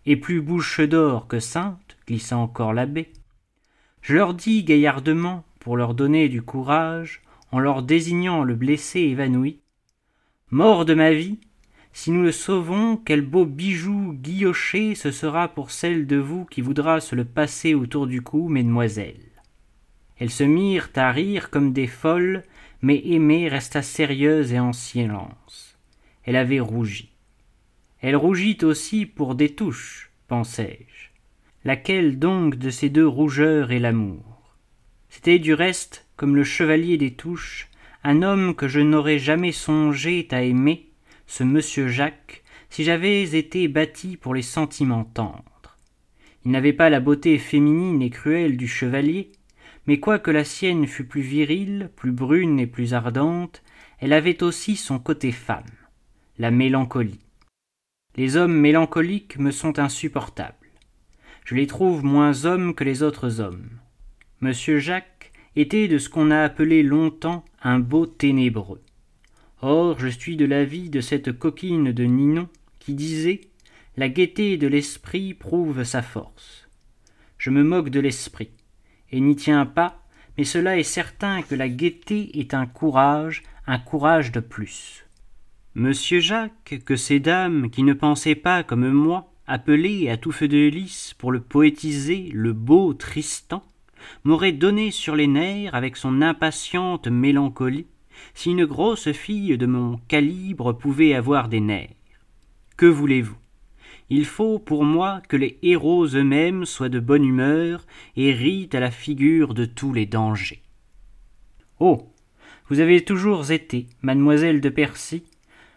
et 0.05 0.17
plus 0.17 0.41
bouche 0.41 0.81
d'or 0.81 1.27
que 1.27 1.39
sainte, 1.39 1.97
glissa 2.07 2.37
encore 2.37 2.73
l'abbé, 2.73 3.11
je 4.01 4.15
leur 4.15 4.33
dis 4.33 4.63
gaillardement, 4.63 5.43
pour 5.59 5.77
leur 5.77 5.93
donner 5.93 6.27
du 6.27 6.41
courage, 6.41 7.21
en 7.51 7.59
leur 7.59 7.83
désignant 7.83 8.43
le 8.43 8.55
blessé 8.55 9.01
évanoui, 9.01 9.59
Mort 10.53 10.83
de 10.83 10.93
ma 10.93 11.13
vie, 11.13 11.39
si 11.93 12.11
nous 12.11 12.23
le 12.23 12.33
sauvons, 12.33 12.97
quel 12.97 13.21
beau 13.21 13.45
bijou 13.45 14.13
guilloché 14.13 14.95
ce 14.95 15.11
sera 15.11 15.47
pour 15.47 15.71
celle 15.71 16.07
de 16.07 16.17
vous 16.17 16.43
qui 16.43 16.59
voudra 16.59 16.99
se 16.99 17.15
le 17.15 17.23
passer 17.23 17.73
autour 17.73 18.05
du 18.05 18.21
cou, 18.21 18.49
mesdemoiselles. 18.49 19.31
Elles 20.17 20.29
se 20.29 20.43
mirent 20.43 20.89
à 20.95 21.11
rire 21.11 21.49
comme 21.49 21.71
des 21.71 21.87
folles, 21.87 22.43
mais 22.81 23.01
Aimée 23.05 23.47
resta 23.47 23.81
sérieuse 23.81 24.51
et 24.51 24.59
en 24.59 24.73
silence. 24.73 25.70
Elle 26.23 26.35
avait 26.35 26.59
rougi. 26.59 27.09
Elle 27.99 28.15
rougit 28.15 28.57
aussi 28.63 29.05
pour 29.05 29.35
des 29.35 29.49
touches, 29.49 30.11
pensai-je. 30.27 31.09
Laquelle 31.63 32.17
donc 32.17 32.55
de 32.55 32.69
ces 32.69 32.89
deux 32.89 33.07
rougeurs 33.07 33.71
est 33.71 33.79
l'amour? 33.79 34.55
C'était 35.09 35.39
du 35.39 35.53
reste, 35.53 36.07
comme 36.15 36.35
le 36.35 36.43
chevalier 36.43 36.97
des 36.97 37.13
touches, 37.13 37.69
un 38.03 38.23
homme 38.23 38.55
que 38.55 38.67
je 38.67 38.79
n'aurais 38.79 39.19
jamais 39.19 39.51
songé 39.51 40.27
à 40.31 40.41
aimer, 40.41 40.87
ce 41.27 41.43
monsieur 41.43 41.87
Jacques, 41.87 42.43
si 42.69 42.83
j'avais 42.83 43.23
été 43.37 43.67
bâti 43.67 44.17
pour 44.17 44.33
les 44.33 44.41
sentiments 44.41 45.03
tendres. 45.03 45.77
Il 46.45 46.51
n'avait 46.51 46.73
pas 46.73 46.89
la 46.89 46.99
beauté 46.99 47.37
féminine 47.37 48.01
et 48.01 48.09
cruelle 48.09 48.57
du 48.57 48.67
chevalier, 48.67 49.31
mais 49.85 49.99
quoique 49.99 50.31
la 50.31 50.43
sienne 50.43 50.87
fût 50.87 51.05
plus 51.05 51.21
virile, 51.21 51.91
plus 51.95 52.11
brune 52.11 52.59
et 52.59 52.67
plus 52.67 52.93
ardente, 52.93 53.61
elle 53.99 54.13
avait 54.13 54.41
aussi 54.41 54.75
son 54.75 54.97
côté 54.97 55.31
femme, 55.31 55.63
la 56.41 56.49
mélancolie. 56.49 57.19
Les 58.17 58.35
hommes 58.35 58.55
mélancoliques 58.55 59.37
me 59.37 59.51
sont 59.51 59.77
insupportables. 59.77 60.71
Je 61.45 61.53
les 61.53 61.67
trouve 61.67 62.03
moins 62.03 62.45
hommes 62.45 62.73
que 62.73 62.83
les 62.83 63.03
autres 63.03 63.41
hommes. 63.41 63.69
Monsieur 64.39 64.79
Jacques 64.79 65.31
était 65.55 65.87
de 65.87 65.99
ce 65.99 66.09
qu'on 66.09 66.31
a 66.31 66.41
appelé 66.41 66.81
longtemps 66.81 67.45
un 67.61 67.77
beau 67.77 68.07
ténébreux. 68.07 68.81
Or, 69.61 69.99
je 69.99 70.07
suis 70.07 70.35
de 70.35 70.45
l'avis 70.45 70.89
de 70.89 70.99
cette 70.99 71.31
coquine 71.31 71.91
de 71.91 72.05
Ninon 72.05 72.49
qui 72.79 72.95
disait 72.95 73.41
La 73.95 74.09
gaieté 74.09 74.57
de 74.57 74.65
l'esprit 74.65 75.35
prouve 75.35 75.83
sa 75.83 76.01
force. 76.01 76.67
Je 77.37 77.51
me 77.51 77.63
moque 77.63 77.89
de 77.89 77.99
l'esprit 77.99 78.49
et 79.11 79.19
n'y 79.19 79.35
tient 79.35 79.67
pas, 79.67 80.07
mais 80.39 80.43
cela 80.43 80.79
est 80.79 80.81
certain 80.81 81.43
que 81.43 81.53
la 81.53 81.69
gaieté 81.69 82.39
est 82.39 82.55
un 82.55 82.65
courage, 82.65 83.43
un 83.67 83.77
courage 83.77 84.31
de 84.31 84.39
plus. 84.39 85.05
Monsieur 85.73 86.19
Jacques, 86.19 86.81
que 86.83 86.97
ces 86.97 87.21
dames, 87.21 87.69
qui 87.69 87.83
ne 87.83 87.93
pensaient 87.93 88.35
pas 88.35 88.61
comme 88.61 88.89
moi, 88.89 89.31
appelaient 89.47 90.09
à 90.09 90.17
tout 90.17 90.33
feu 90.33 90.49
de 90.49 90.67
lys 90.67 91.13
pour 91.17 91.31
le 91.31 91.39
poétiser 91.39 92.29
le 92.33 92.51
beau 92.51 92.93
Tristan, 92.93 93.63
m'auraient 94.25 94.51
donné 94.51 94.91
sur 94.91 95.15
les 95.15 95.27
nerfs 95.27 95.73
avec 95.73 95.95
son 95.95 96.21
impatiente 96.21 97.07
mélancolie, 97.07 97.87
si 98.33 98.51
une 98.51 98.65
grosse 98.65 99.13
fille 99.13 99.57
de 99.57 99.65
mon 99.65 99.97
calibre 100.09 100.73
pouvait 100.73 101.13
avoir 101.13 101.47
des 101.47 101.61
nerfs. 101.61 101.95
Que 102.75 102.85
voulez-vous? 102.85 103.37
Il 104.09 104.25
faut 104.25 104.59
pour 104.59 104.83
moi 104.83 105.21
que 105.29 105.37
les 105.37 105.57
héros 105.61 106.05
eux-mêmes 106.05 106.65
soient 106.65 106.89
de 106.89 106.99
bonne 106.99 107.23
humeur 107.23 107.85
et 108.17 108.33
rient 108.33 108.69
à 108.73 108.81
la 108.81 108.91
figure 108.91 109.53
de 109.53 109.63
tous 109.63 109.93
les 109.93 110.05
dangers. 110.05 110.63
Oh. 111.79 112.09
Vous 112.67 112.79
avez 112.79 113.03
toujours 113.03 113.51
été, 113.51 113.87
mademoiselle 114.01 114.61
de 114.61 114.69
Percy, 114.69 115.23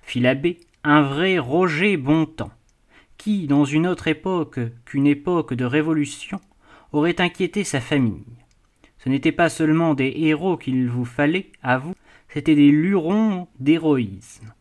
fit 0.05 0.21
l'abbé, 0.21 0.61
un 0.83 1.03
vrai 1.03 1.39
Roger 1.39 1.97
Bontemps, 1.97 2.53
qui, 3.17 3.47
dans 3.47 3.65
une 3.65 3.87
autre 3.87 4.09
époque 4.09 4.61
qu'une 4.85 5.07
époque 5.07 5.55
de 5.55 5.65
révolution, 5.65 6.41
aurait 6.93 7.21
inquiété 7.21 7.65
sa 7.65 7.81
famille. 7.81 8.25
Ce 8.99 9.09
n'était 9.09 9.33
pas 9.33 9.49
seulement 9.49 9.95
des 9.95 10.13
héros 10.17 10.57
qu'il 10.57 10.89
vous 10.89 11.05
fallait, 11.05 11.51
à 11.63 11.79
vous, 11.79 11.95
c'étaient 12.29 12.55
des 12.55 12.71
lurons 12.71 13.49
d'héroïsme. 13.61 14.53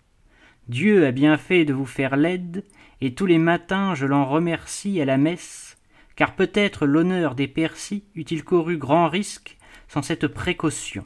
Dieu 0.68 1.06
a 1.06 1.12
bien 1.12 1.38
fait 1.38 1.66
de 1.66 1.74
vous 1.74 1.86
faire 1.86 2.16
laide, 2.16 2.64
et 3.02 3.14
tous 3.14 3.26
les 3.26 3.38
matins 3.38 3.96
je 3.96 4.06
l'en 4.06 4.26
remercie 4.26 5.02
à 5.02 5.06
la 5.06 5.18
messe, 5.18 5.78
car 6.16 6.36
peut-être 6.36 6.86
l'honneur 6.86 7.36
des 7.36 7.48
Percy 7.48 8.06
eût-il 8.16 8.44
couru 8.44 8.78
grand 8.78 9.10
risque 9.10 9.58
sans 9.88 10.02
cette 10.02 10.28
précaution. 10.28 11.06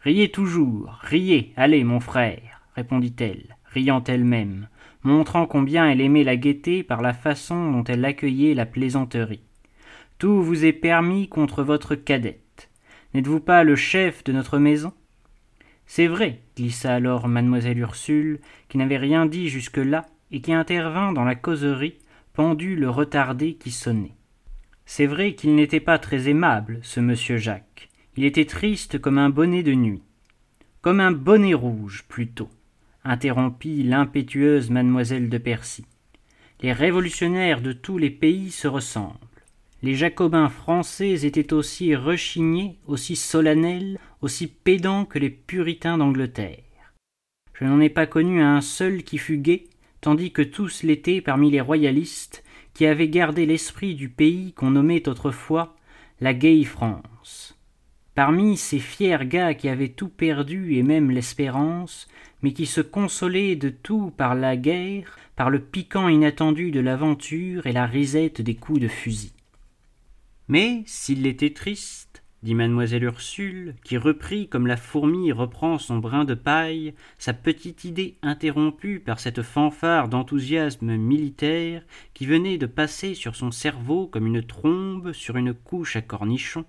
Riez 0.00 0.30
toujours, 0.30 0.98
riez, 1.02 1.52
allez, 1.56 1.84
mon 1.84 2.00
frère, 2.00 2.57
répondit-elle, 2.78 3.56
riant 3.64 4.04
elle-même, 4.04 4.68
montrant 5.02 5.46
combien 5.46 5.90
elle 5.90 6.00
aimait 6.00 6.22
la 6.22 6.36
gaieté 6.36 6.84
par 6.84 7.02
la 7.02 7.12
façon 7.12 7.72
dont 7.72 7.82
elle 7.82 8.04
accueillait 8.04 8.54
la 8.54 8.66
plaisanterie. 8.66 9.42
Tout 10.18 10.40
vous 10.40 10.64
est 10.64 10.72
permis 10.72 11.28
contre 11.28 11.64
votre 11.64 11.96
cadette. 11.96 12.70
N'êtes-vous 13.14 13.40
pas 13.40 13.64
le 13.64 13.74
chef 13.74 14.22
de 14.22 14.32
notre 14.32 14.58
maison? 14.58 14.92
C'est 15.86 16.06
vrai, 16.06 16.40
glissa 16.56 16.94
alors 16.94 17.26
mademoiselle 17.26 17.78
Ursule, 17.78 18.38
qui 18.68 18.78
n'avait 18.78 18.96
rien 18.96 19.26
dit 19.26 19.48
jusque-là, 19.48 20.06
et 20.30 20.40
qui 20.40 20.52
intervint 20.52 21.12
dans 21.12 21.24
la 21.24 21.34
causerie, 21.34 21.98
pendu 22.32 22.76
le 22.76 22.90
retardé 22.90 23.54
qui 23.54 23.72
sonnait. 23.72 24.14
C'est 24.86 25.06
vrai 25.06 25.34
qu'il 25.34 25.56
n'était 25.56 25.80
pas 25.80 25.98
très 25.98 26.28
aimable, 26.28 26.78
ce 26.82 27.00
monsieur 27.00 27.38
Jacques. 27.38 27.88
Il 28.16 28.24
était 28.24 28.44
triste 28.44 29.00
comme 29.00 29.18
un 29.18 29.30
bonnet 29.30 29.64
de 29.64 29.74
nuit. 29.74 30.02
Comme 30.80 31.00
un 31.00 31.12
bonnet 31.12 31.54
rouge, 31.54 32.04
plutôt, 32.08 32.50
interrompit 33.08 33.82
l'impétueuse 33.82 34.70
mademoiselle 34.70 35.28
de 35.28 35.38
Percy. 35.38 35.84
Les 36.60 36.72
révolutionnaires 36.72 37.60
de 37.60 37.72
tous 37.72 37.98
les 37.98 38.10
pays 38.10 38.50
se 38.50 38.68
ressemblent. 38.68 39.16
Les 39.82 39.94
jacobins 39.94 40.48
français 40.48 41.24
étaient 41.24 41.52
aussi 41.52 41.94
rechignés, 41.94 42.78
aussi 42.86 43.16
solennels, 43.16 43.98
aussi 44.22 44.46
pédants 44.48 45.04
que 45.04 45.18
les 45.18 45.30
puritains 45.30 45.98
d'Angleterre. 45.98 46.64
Je 47.54 47.64
n'en 47.64 47.80
ai 47.80 47.88
pas 47.88 48.06
connu 48.06 48.42
un 48.42 48.60
seul 48.60 49.02
qui 49.02 49.18
fût 49.18 49.38
gai, 49.38 49.68
tandis 50.00 50.32
que 50.32 50.42
tous 50.42 50.82
l'étaient 50.82 51.20
parmi 51.20 51.50
les 51.50 51.60
royalistes 51.60 52.44
qui 52.74 52.86
avaient 52.86 53.08
gardé 53.08 53.46
l'esprit 53.46 53.94
du 53.94 54.08
pays 54.08 54.52
qu'on 54.52 54.70
nommait 54.70 55.08
autrefois 55.08 55.76
la 56.20 56.34
gaie 56.34 56.62
France. 56.64 57.57
Parmi 58.18 58.56
ces 58.56 58.80
fiers 58.80 59.26
gars 59.26 59.54
qui 59.54 59.68
avaient 59.68 59.90
tout 59.90 60.08
perdu 60.08 60.74
et 60.74 60.82
même 60.82 61.12
l'espérance, 61.12 62.08
mais 62.42 62.52
qui 62.52 62.66
se 62.66 62.80
consolaient 62.80 63.54
de 63.54 63.68
tout 63.68 64.10
par 64.10 64.34
la 64.34 64.56
guerre, 64.56 65.16
par 65.36 65.50
le 65.50 65.60
piquant 65.60 66.08
inattendu 66.08 66.72
de 66.72 66.80
l'aventure 66.80 67.68
et 67.68 67.72
la 67.72 67.86
risette 67.86 68.42
des 68.42 68.56
coups 68.56 68.80
de 68.80 68.88
fusil. 68.88 69.34
Mais 70.48 70.82
s'il 70.84 71.28
était 71.28 71.52
triste, 71.52 72.24
dit 72.42 72.56
mademoiselle 72.56 73.04
Ursule, 73.04 73.76
qui 73.84 73.96
reprit 73.96 74.48
comme 74.48 74.66
la 74.66 74.76
fourmi 74.76 75.30
reprend 75.30 75.78
son 75.78 75.98
brin 75.98 76.24
de 76.24 76.34
paille, 76.34 76.94
sa 77.18 77.32
petite 77.32 77.84
idée 77.84 78.16
interrompue 78.22 78.98
par 78.98 79.20
cette 79.20 79.42
fanfare 79.42 80.08
d'enthousiasme 80.08 80.96
militaire 80.96 81.84
qui 82.14 82.26
venait 82.26 82.58
de 82.58 82.66
passer 82.66 83.14
sur 83.14 83.36
son 83.36 83.52
cerveau 83.52 84.08
comme 84.08 84.26
une 84.26 84.42
trombe 84.42 85.12
sur 85.12 85.36
une 85.36 85.54
couche 85.54 85.94
à 85.94 86.02
cornichons. 86.02 86.66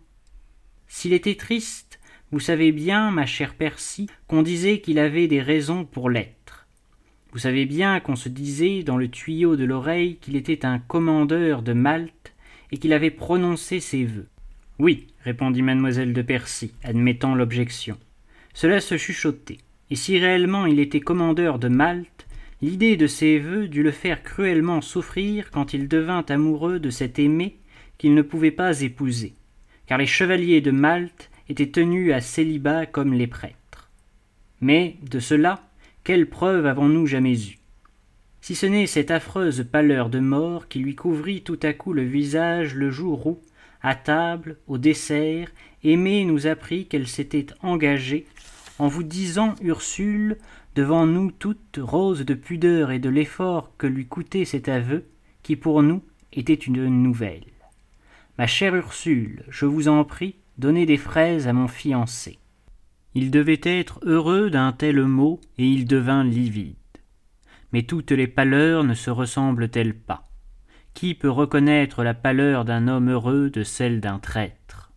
S'il 0.91 1.13
était 1.13 1.35
triste, 1.35 1.99
vous 2.31 2.39
savez 2.39 2.71
bien, 2.71 3.11
ma 3.11 3.27
chère 3.27 3.53
Percy, 3.53 4.07
qu'on 4.27 4.41
disait 4.41 4.81
qu'il 4.81 4.97
avait 4.97 5.27
des 5.27 5.41
raisons 5.41 5.85
pour 5.85 6.09
l'être. 6.09 6.67
Vous 7.31 7.37
savez 7.37 7.67
bien 7.67 7.99
qu'on 7.99 8.15
se 8.15 8.27
disait 8.27 8.81
dans 8.81 8.97
le 8.97 9.07
tuyau 9.07 9.55
de 9.55 9.63
l'oreille 9.65 10.17
qu'il 10.17 10.35
était 10.35 10.65
un 10.65 10.79
commandeur 10.79 11.61
de 11.61 11.73
Malte 11.73 12.33
et 12.71 12.79
qu'il 12.79 12.91
avait 12.91 13.11
prononcé 13.11 13.79
ses 13.79 14.03
vœux. 14.03 14.27
Oui, 14.79 15.07
répondit 15.23 15.61
mademoiselle 15.61 16.11
de 16.11 16.21
Percy, 16.23 16.73
admettant 16.83 17.35
l'objection. 17.35 17.97
Cela 18.55 18.81
se 18.81 18.97
chuchotait, 18.97 19.59
et 19.91 19.95
si 19.95 20.17
réellement 20.17 20.65
il 20.65 20.79
était 20.79 21.01
commandeur 21.01 21.59
de 21.59 21.67
Malte, 21.67 22.25
l'idée 22.63 22.97
de 22.97 23.07
ses 23.07 23.37
vœux 23.37 23.67
dut 23.67 23.83
le 23.83 23.91
faire 23.91 24.23
cruellement 24.23 24.81
souffrir 24.81 25.51
quand 25.51 25.73
il 25.73 25.87
devint 25.87 26.25
amoureux 26.29 26.79
de 26.79 26.89
cette 26.89 27.19
aimée 27.19 27.57
qu'il 27.99 28.15
ne 28.15 28.23
pouvait 28.23 28.51
pas 28.51 28.81
épouser, 28.81 29.33
car 29.89 29.97
les 29.97 30.05
chevaliers 30.05 30.61
de 30.61 30.69
Malte 30.69 31.31
étaient 31.49 31.71
tenus 31.71 32.13
à 32.13 32.21
célibat 32.21 32.85
comme 32.85 33.11
les 33.11 33.25
prêtres. 33.25 33.89
Mais, 34.61 34.97
de 35.09 35.19
cela, 35.19 35.67
quelle 36.03 36.29
preuve 36.29 36.67
avons-nous 36.67 37.07
jamais 37.07 37.47
eue? 37.47 37.57
Si 38.39 38.53
ce 38.53 38.67
n'est 38.67 38.85
cette 38.85 39.09
affreuse 39.09 39.67
pâleur 39.71 40.11
de 40.11 40.19
mort 40.19 40.67
qui 40.67 40.77
lui 40.77 40.93
couvrit 40.93 41.41
tout 41.41 41.57
à 41.63 41.73
coup 41.73 41.91
le 41.91 42.03
visage 42.03 42.75
le 42.75 42.91
jour 42.91 43.25
où, 43.25 43.39
à 43.81 43.95
table, 43.95 44.57
au 44.67 44.77
dessert, 44.77 45.49
Aimée 45.83 46.23
nous 46.23 46.45
apprit 46.45 46.85
qu'elle 46.85 47.07
s'était 47.07 47.47
engagée, 47.63 48.27
en 48.77 48.89
vous 48.89 49.03
disant, 49.03 49.55
Ursule, 49.59 50.37
devant 50.75 51.07
nous 51.07 51.31
toutes, 51.31 51.79
roses 51.81 52.25
de 52.25 52.35
pudeur 52.35 52.91
et 52.91 52.99
de 52.99 53.09
l'effort 53.09 53.71
que 53.79 53.87
lui 53.87 54.05
coûtait 54.05 54.45
cet 54.45 54.69
aveu, 54.69 55.05
qui 55.41 55.55
pour 55.55 55.81
nous 55.81 56.03
était 56.31 56.53
une 56.53 56.85
nouvelle. 56.85 57.45
Ma 58.39 58.47
chère 58.47 58.73
Ursule, 58.73 59.43
je 59.49 59.65
vous 59.65 59.89
en 59.89 60.05
prie, 60.05 60.35
donnez 60.57 60.85
des 60.85 60.95
fraises 60.95 61.49
à 61.49 61.51
mon 61.51 61.67
fiancé. 61.67 62.39
Il 63.13 63.31
devait 63.31 63.59
être 63.65 63.99
heureux 64.03 64.49
d'un 64.49 64.71
tel 64.71 65.03
mot, 65.03 65.41
et 65.57 65.67
il 65.67 65.85
devint 65.85 66.23
livide. 66.23 66.75
Mais 67.73 67.83
toutes 67.83 68.11
les 68.11 68.27
pâleurs 68.27 68.85
ne 68.85 68.93
se 68.93 69.09
ressemblent-elles 69.09 69.93
pas? 69.93 70.29
Qui 70.93 71.15
peut 71.15 71.29
reconnaître 71.29 72.01
la 72.01 72.13
pâleur 72.13 72.63
d'un 72.63 72.87
homme 72.87 73.09
heureux 73.09 73.49
de 73.49 73.63
celle 73.63 73.99
d'un 73.99 74.19
traître? 74.19 74.93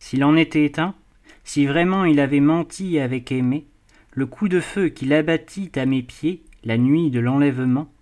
S'il 0.00 0.24
en 0.24 0.34
était 0.34 0.80
un, 0.80 0.96
si 1.44 1.66
vraiment 1.66 2.04
il 2.04 2.18
avait 2.18 2.40
menti 2.40 2.98
avec 2.98 3.30
Aimé, 3.30 3.68
le 4.10 4.26
coup 4.26 4.48
de 4.48 4.58
feu 4.58 4.88
qu'il 4.88 5.12
abattit 5.12 5.70
à 5.76 5.86
mes 5.86 6.02
pieds, 6.02 6.42
la 6.64 6.78
nuit 6.78 7.12
de 7.12 7.20
l'enlèvement, 7.20 7.92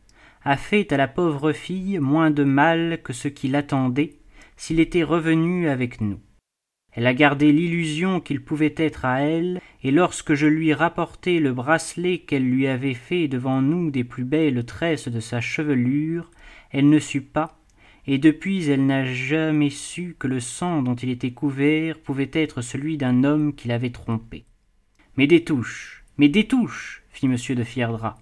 a 0.42 0.56
fait 0.56 0.90
à 0.90 0.96
la 0.96 1.06
pauvre 1.06 1.52
fille 1.52 1.98
moins 1.98 2.30
de 2.30 2.44
mal 2.44 3.02
que 3.02 3.12
ce 3.12 3.28
qu'il 3.28 3.56
attendait 3.56 4.19
s'il 4.60 4.78
était 4.78 5.04
revenu 5.04 5.70
avec 5.70 6.02
nous. 6.02 6.20
Elle 6.92 7.06
a 7.06 7.14
gardé 7.14 7.50
l'illusion 7.50 8.20
qu'il 8.20 8.44
pouvait 8.44 8.74
être 8.76 9.06
à 9.06 9.22
elle, 9.22 9.58
et 9.82 9.90
lorsque 9.90 10.34
je 10.34 10.46
lui 10.46 10.74
rapportai 10.74 11.40
le 11.40 11.54
bracelet 11.54 12.18
qu'elle 12.18 12.44
lui 12.44 12.66
avait 12.66 12.92
fait 12.92 13.26
devant 13.26 13.62
nous 13.62 13.90
des 13.90 14.04
plus 14.04 14.24
belles 14.24 14.66
tresses 14.66 15.08
de 15.08 15.18
sa 15.18 15.40
chevelure, 15.40 16.30
elle 16.72 16.90
ne 16.90 16.98
sut 16.98 17.22
pas, 17.22 17.58
et 18.06 18.18
depuis 18.18 18.68
elle 18.68 18.84
n'a 18.84 19.06
jamais 19.06 19.70
su 19.70 20.14
que 20.18 20.26
le 20.26 20.40
sang 20.40 20.82
dont 20.82 20.94
il 20.94 21.08
était 21.08 21.32
couvert 21.32 21.98
pouvait 21.98 22.30
être 22.34 22.60
celui 22.60 22.98
d'un 22.98 23.24
homme 23.24 23.54
qui 23.54 23.66
l'avait 23.66 23.88
trompé. 23.88 24.44
Mais 25.16 25.26
des 25.26 25.42
touches, 25.42 26.04
mais 26.18 26.28
des 26.28 26.46
touches, 26.46 27.02
fit 27.08 27.24
M. 27.24 27.36
de 27.56 27.64
Fierdra, 27.64 28.18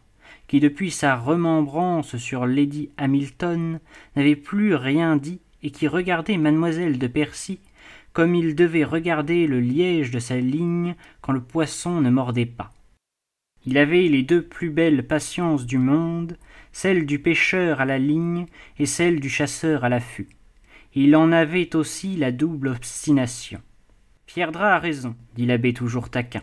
qui 0.47 0.61
depuis 0.61 0.93
sa 0.93 1.17
remembrance 1.17 2.17
sur 2.17 2.47
Lady 2.47 2.91
Hamilton 2.97 3.81
n'avait 4.15 4.37
plus 4.37 4.77
rien 4.77 5.17
dit 5.17 5.41
et 5.63 5.71
qui 5.71 5.89
regardait 5.89 6.37
mademoiselle 6.37 6.99
de 6.99 7.07
Percy 7.07 7.61
comme 8.13 8.35
il 8.35 8.55
devait 8.55 8.85
regarder 8.85 9.47
le 9.47 9.61
liège 9.61 10.11
de 10.11 10.19
sa 10.19 10.37
ligne 10.39 10.97
quand 11.21 11.33
le 11.33 11.41
poisson 11.41 12.01
ne 12.01 12.11
mordait 12.11 12.47
pas. 12.47 12.73
Il 13.65 13.79
avait 13.79 14.09
les 14.09 14.23
deux 14.23 14.43
plus 14.43 14.71
belles 14.71 15.07
patiences 15.07 15.67
du 15.67 15.79
monde, 15.79 16.37
celle 16.73 17.07
du 17.07 17.19
pêcheur 17.19 17.81
à 17.81 17.85
la 17.85 17.99
ligne 17.99 18.47
et 18.79 18.87
celle 18.87 19.21
du 19.21 19.29
chasseur 19.29 19.85
à 19.85 19.89
l'affût. 19.89 20.29
Il 20.95 21.15
en 21.15 21.33
avait 21.33 21.77
aussi 21.77 22.17
la 22.17 22.33
double 22.33 22.69
obstination. 22.69 23.61
Fierdra 24.27 24.75
a 24.75 24.79
raison, 24.79 25.15
dit 25.37 25.47
l'abbé 25.47 25.73
toujours 25.73 26.11
taquin. 26.11 26.43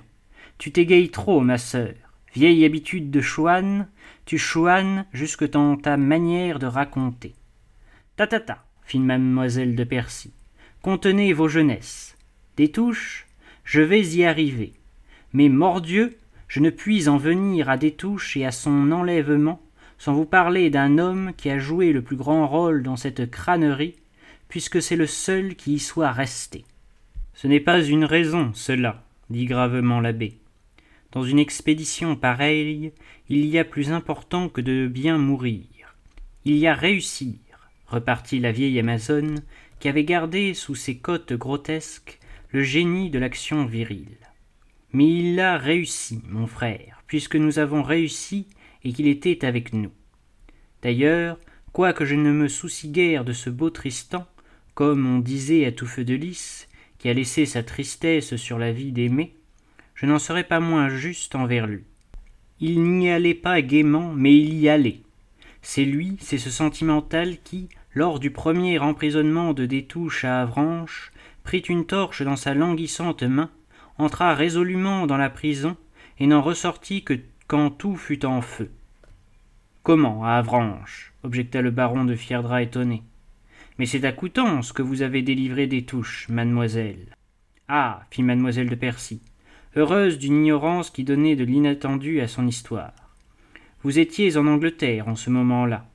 Tu 0.57 0.71
t'égayes 0.71 1.09
trop, 1.09 1.41
ma 1.41 1.57
sœur. 1.57 1.93
Vieille 2.33 2.65
habitude 2.65 3.11
de 3.11 3.21
chouane, 3.21 3.87
tu 4.25 4.37
chouanes 4.37 5.05
jusque 5.13 5.49
dans 5.49 5.77
ta 5.77 5.97
manière 5.97 6.59
de 6.59 6.67
raconter. 6.67 7.33
Ta 8.17 8.27
ta 8.27 8.39
ta, 8.39 8.64
fit 8.85 8.99
mademoiselle 8.99 9.75
de 9.75 9.83
Percy. 9.83 10.31
Contenez 10.81 11.33
vos 11.33 11.47
jeunesses. 11.47 12.15
Des 12.57 12.71
touches, 12.71 13.25
je 13.63 13.81
vais 13.81 14.05
y 14.05 14.23
arriver. 14.23 14.73
Mais 15.33 15.49
mordieu, 15.49 16.17
je 16.47 16.59
ne 16.59 16.69
puis 16.69 17.09
en 17.09 17.17
venir 17.17 17.69
à 17.69 17.77
des 17.77 17.91
touches 17.91 18.37
et 18.37 18.45
à 18.45 18.51
son 18.51 18.91
enlèvement 18.91 19.61
sans 19.97 20.13
vous 20.13 20.25
parler 20.25 20.69
d'un 20.69 20.97
homme 20.97 21.31
qui 21.35 21.49
a 21.49 21.57
joué 21.57 21.91
le 21.91 22.01
plus 22.01 22.15
grand 22.15 22.47
rôle 22.47 22.83
dans 22.83 22.95
cette 22.95 23.29
crânerie, 23.31 23.95
puisque 24.49 24.81
c'est 24.81 24.95
le 24.95 25.07
seul 25.07 25.55
qui 25.55 25.73
y 25.73 25.79
soit 25.79 26.11
resté. 26.11 26.65
Ce 27.33 27.47
n'est 27.47 27.59
pas 27.59 27.81
une 27.83 28.05
raison, 28.05 28.51
cela, 28.53 29.03
dit 29.29 29.45
gravement 29.45 29.99
l'abbé. 29.99 30.37
Dans 31.11 31.23
une 31.23 31.39
expédition 31.39 32.15
pareille, 32.15 32.91
il 33.29 33.45
y 33.45 33.57
a 33.57 33.63
plus 33.63 33.91
important 33.91 34.49
que 34.49 34.61
de 34.61 34.87
bien 34.87 35.17
mourir. 35.17 35.63
Il 36.43 36.57
y 36.57 36.67
a 36.67 36.73
réussir, 36.73 37.35
repartit 37.87 38.39
la 38.39 38.51
vieille 38.51 38.79
Amazone, 38.79 39.41
qui 39.79 39.89
avait 39.89 40.03
gardé 40.03 40.53
sous 40.53 40.75
ses 40.75 40.97
côtes 40.97 41.33
grotesques 41.33 42.19
le 42.51 42.63
génie 42.63 43.09
de 43.09 43.19
l'action 43.19 43.65
virile. 43.65 44.17
Mais 44.93 45.07
il 45.07 45.39
a 45.39 45.57
réussi, 45.57 46.21
mon 46.29 46.47
frère, 46.47 47.03
puisque 47.07 47.35
nous 47.35 47.59
avons 47.59 47.83
réussi 47.83 48.47
et 48.83 48.93
qu'il 48.93 49.07
était 49.07 49.45
avec 49.45 49.73
nous. 49.73 49.91
D'ailleurs, 50.81 51.37
quoique 51.73 52.05
je 52.05 52.15
ne 52.15 52.31
me 52.31 52.47
soucie 52.47 52.89
guère 52.89 53.25
de 53.25 53.33
ce 53.33 53.49
beau 53.49 53.69
Tristan, 53.69 54.25
comme 54.73 55.05
on 55.05 55.19
disait 55.19 55.65
à 55.65 55.71
tout 55.71 55.87
feu 55.87 56.05
de 56.05 56.13
lys, 56.13 56.67
qui 56.97 57.09
a 57.09 57.13
laissé 57.13 57.45
sa 57.45 57.63
tristesse 57.63 58.35
sur 58.35 58.57
la 58.57 58.71
vie 58.71 58.91
d'aimer, 58.91 59.35
je 59.95 60.05
n'en 60.05 60.19
serais 60.19 60.43
pas 60.43 60.59
moins 60.59 60.89
juste 60.89 61.35
envers 61.35 61.67
lui. 61.67 61.83
Il 62.59 62.83
n'y 62.83 63.09
allait 63.09 63.33
pas 63.33 63.61
gaiement, 63.61 64.13
mais 64.13 64.37
il 64.37 64.53
y 64.55 64.69
allait. 64.69 65.01
C'est 65.67 65.83
lui, 65.83 66.15
c'est 66.19 66.37
ce 66.37 66.51
sentimental 66.51 67.37
qui, 67.43 67.69
lors 67.95 68.19
du 68.19 68.29
premier 68.29 68.77
emprisonnement 68.77 69.51
de 69.51 69.65
Détouche 69.65 70.23
à 70.23 70.43
Avranches, 70.43 71.11
prit 71.43 71.59
une 71.59 71.87
torche 71.87 72.21
dans 72.21 72.35
sa 72.35 72.53
languissante 72.53 73.23
main, 73.23 73.49
entra 73.97 74.35
résolument 74.35 75.07
dans 75.07 75.17
la 75.17 75.31
prison, 75.31 75.75
et 76.19 76.27
n'en 76.27 76.43
ressortit 76.43 77.03
que 77.03 77.19
quand 77.47 77.71
tout 77.71 77.95
fut 77.95 78.27
en 78.27 78.41
feu. 78.41 78.69
Comment, 79.81 80.23
à 80.23 80.33
Avranches? 80.33 81.13
objecta 81.23 81.63
le 81.63 81.71
baron 81.71 82.05
de 82.05 82.15
Fierdra 82.15 82.61
étonné. 82.61 83.01
Mais 83.79 83.87
c'est 83.87 84.05
à 84.05 84.11
Coutances 84.11 84.71
que 84.71 84.83
vous 84.83 85.01
avez 85.01 85.23
délivré 85.23 85.65
des 85.65 85.83
touches, 85.83 86.29
mademoiselle. 86.29 87.07
Ah, 87.67 88.05
fit 88.11 88.21
mademoiselle 88.21 88.69
de 88.69 88.75
Percy, 88.75 89.19
heureuse 89.75 90.19
d'une 90.19 90.35
ignorance 90.35 90.91
qui 90.91 91.03
donnait 91.03 91.35
de 91.35 91.43
l'inattendu 91.43 92.21
à 92.21 92.27
son 92.27 92.47
histoire. 92.47 93.04
Vous 93.85 93.99
étiez 93.99 94.35
en 94.35 94.47
Angleterre 94.47 95.07
en 95.07 95.13
ce 95.13 95.29
moment-là, 95.29 95.85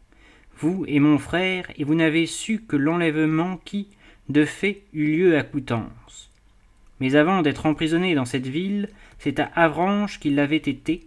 vous 0.59 0.85
et 0.87 1.01
mon 1.01 1.19
frère, 1.19 1.73
et 1.77 1.83
vous 1.83 1.97
n'avez 1.97 2.27
su 2.27 2.61
que 2.61 2.77
l'enlèvement 2.77 3.57
qui, 3.65 3.89
de 4.29 4.45
fait, 4.45 4.85
eut 4.93 5.17
lieu 5.17 5.37
à 5.37 5.43
Coutances. 5.43 6.31
Mais 7.01 7.17
avant 7.17 7.43
d'être 7.43 7.67
emprisonné 7.67 8.15
dans 8.15 8.27
cette 8.27 8.47
ville, 8.47 8.91
c'est 9.19 9.41
à 9.41 9.51
Avranches 9.57 10.21
qu'il 10.21 10.37
l'avait 10.37 10.55
été, 10.55 11.01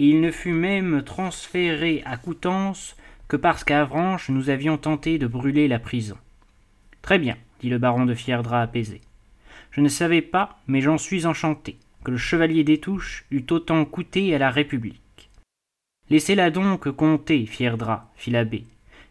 et 0.00 0.08
il 0.08 0.20
ne 0.20 0.32
fut 0.32 0.52
même 0.52 1.04
transféré 1.04 2.02
à 2.04 2.16
Coutances 2.16 2.96
que 3.28 3.36
parce 3.36 3.62
qu'à 3.62 3.82
Avranches 3.82 4.28
nous 4.28 4.50
avions 4.50 4.76
tenté 4.76 5.18
de 5.18 5.28
brûler 5.28 5.68
la 5.68 5.78
prison. 5.78 6.16
Très 7.00 7.20
bien, 7.20 7.36
dit 7.60 7.70
le 7.70 7.78
baron 7.78 8.06
de 8.06 8.14
Fierdra 8.14 8.60
apaisé. 8.60 9.02
Je 9.70 9.80
ne 9.80 9.88
savais 9.88 10.20
pas, 10.20 10.58
mais 10.66 10.80
j'en 10.80 10.98
suis 10.98 11.26
enchanté, 11.26 11.76
que 12.02 12.10
le 12.10 12.16
chevalier 12.16 12.64
des 12.64 12.78
Touches 12.78 13.24
eût 13.30 13.46
autant 13.50 13.84
coûté 13.84 14.34
à 14.34 14.38
la 14.38 14.50
République. 14.50 15.00
Laissez-la 16.10 16.50
donc 16.50 16.90
compter, 16.90 17.46
Fierdra, 17.46 18.10
fit 18.16 18.30
l'abbé. 18.30 18.64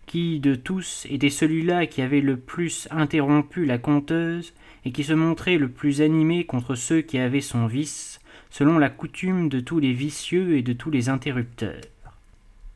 qui 0.05 0.39
de 0.39 0.53
tous 0.53 1.07
était 1.09 1.29
celui-là 1.29 1.87
qui 1.87 2.01
avait 2.01 2.21
le 2.21 2.37
plus 2.37 2.87
interrompu 2.91 3.65
la 3.65 3.77
conteuse 3.77 4.53
et 4.85 4.91
qui 4.91 5.03
se 5.03 5.13
montrait 5.13 5.57
le 5.57 5.69
plus 5.69 6.01
animé 6.01 6.45
contre 6.45 6.75
ceux 6.75 7.01
qui 7.01 7.17
avaient 7.17 7.41
son 7.41 7.67
vice, 7.67 8.19
selon 8.49 8.77
la 8.77 8.89
coutume 8.89 9.49
de 9.49 9.59
tous 9.59 9.79
les 9.79 9.93
vicieux 9.93 10.57
et 10.57 10.61
de 10.61 10.73
tous 10.73 10.91
les 10.91 11.09
interrupteurs. 11.09 11.81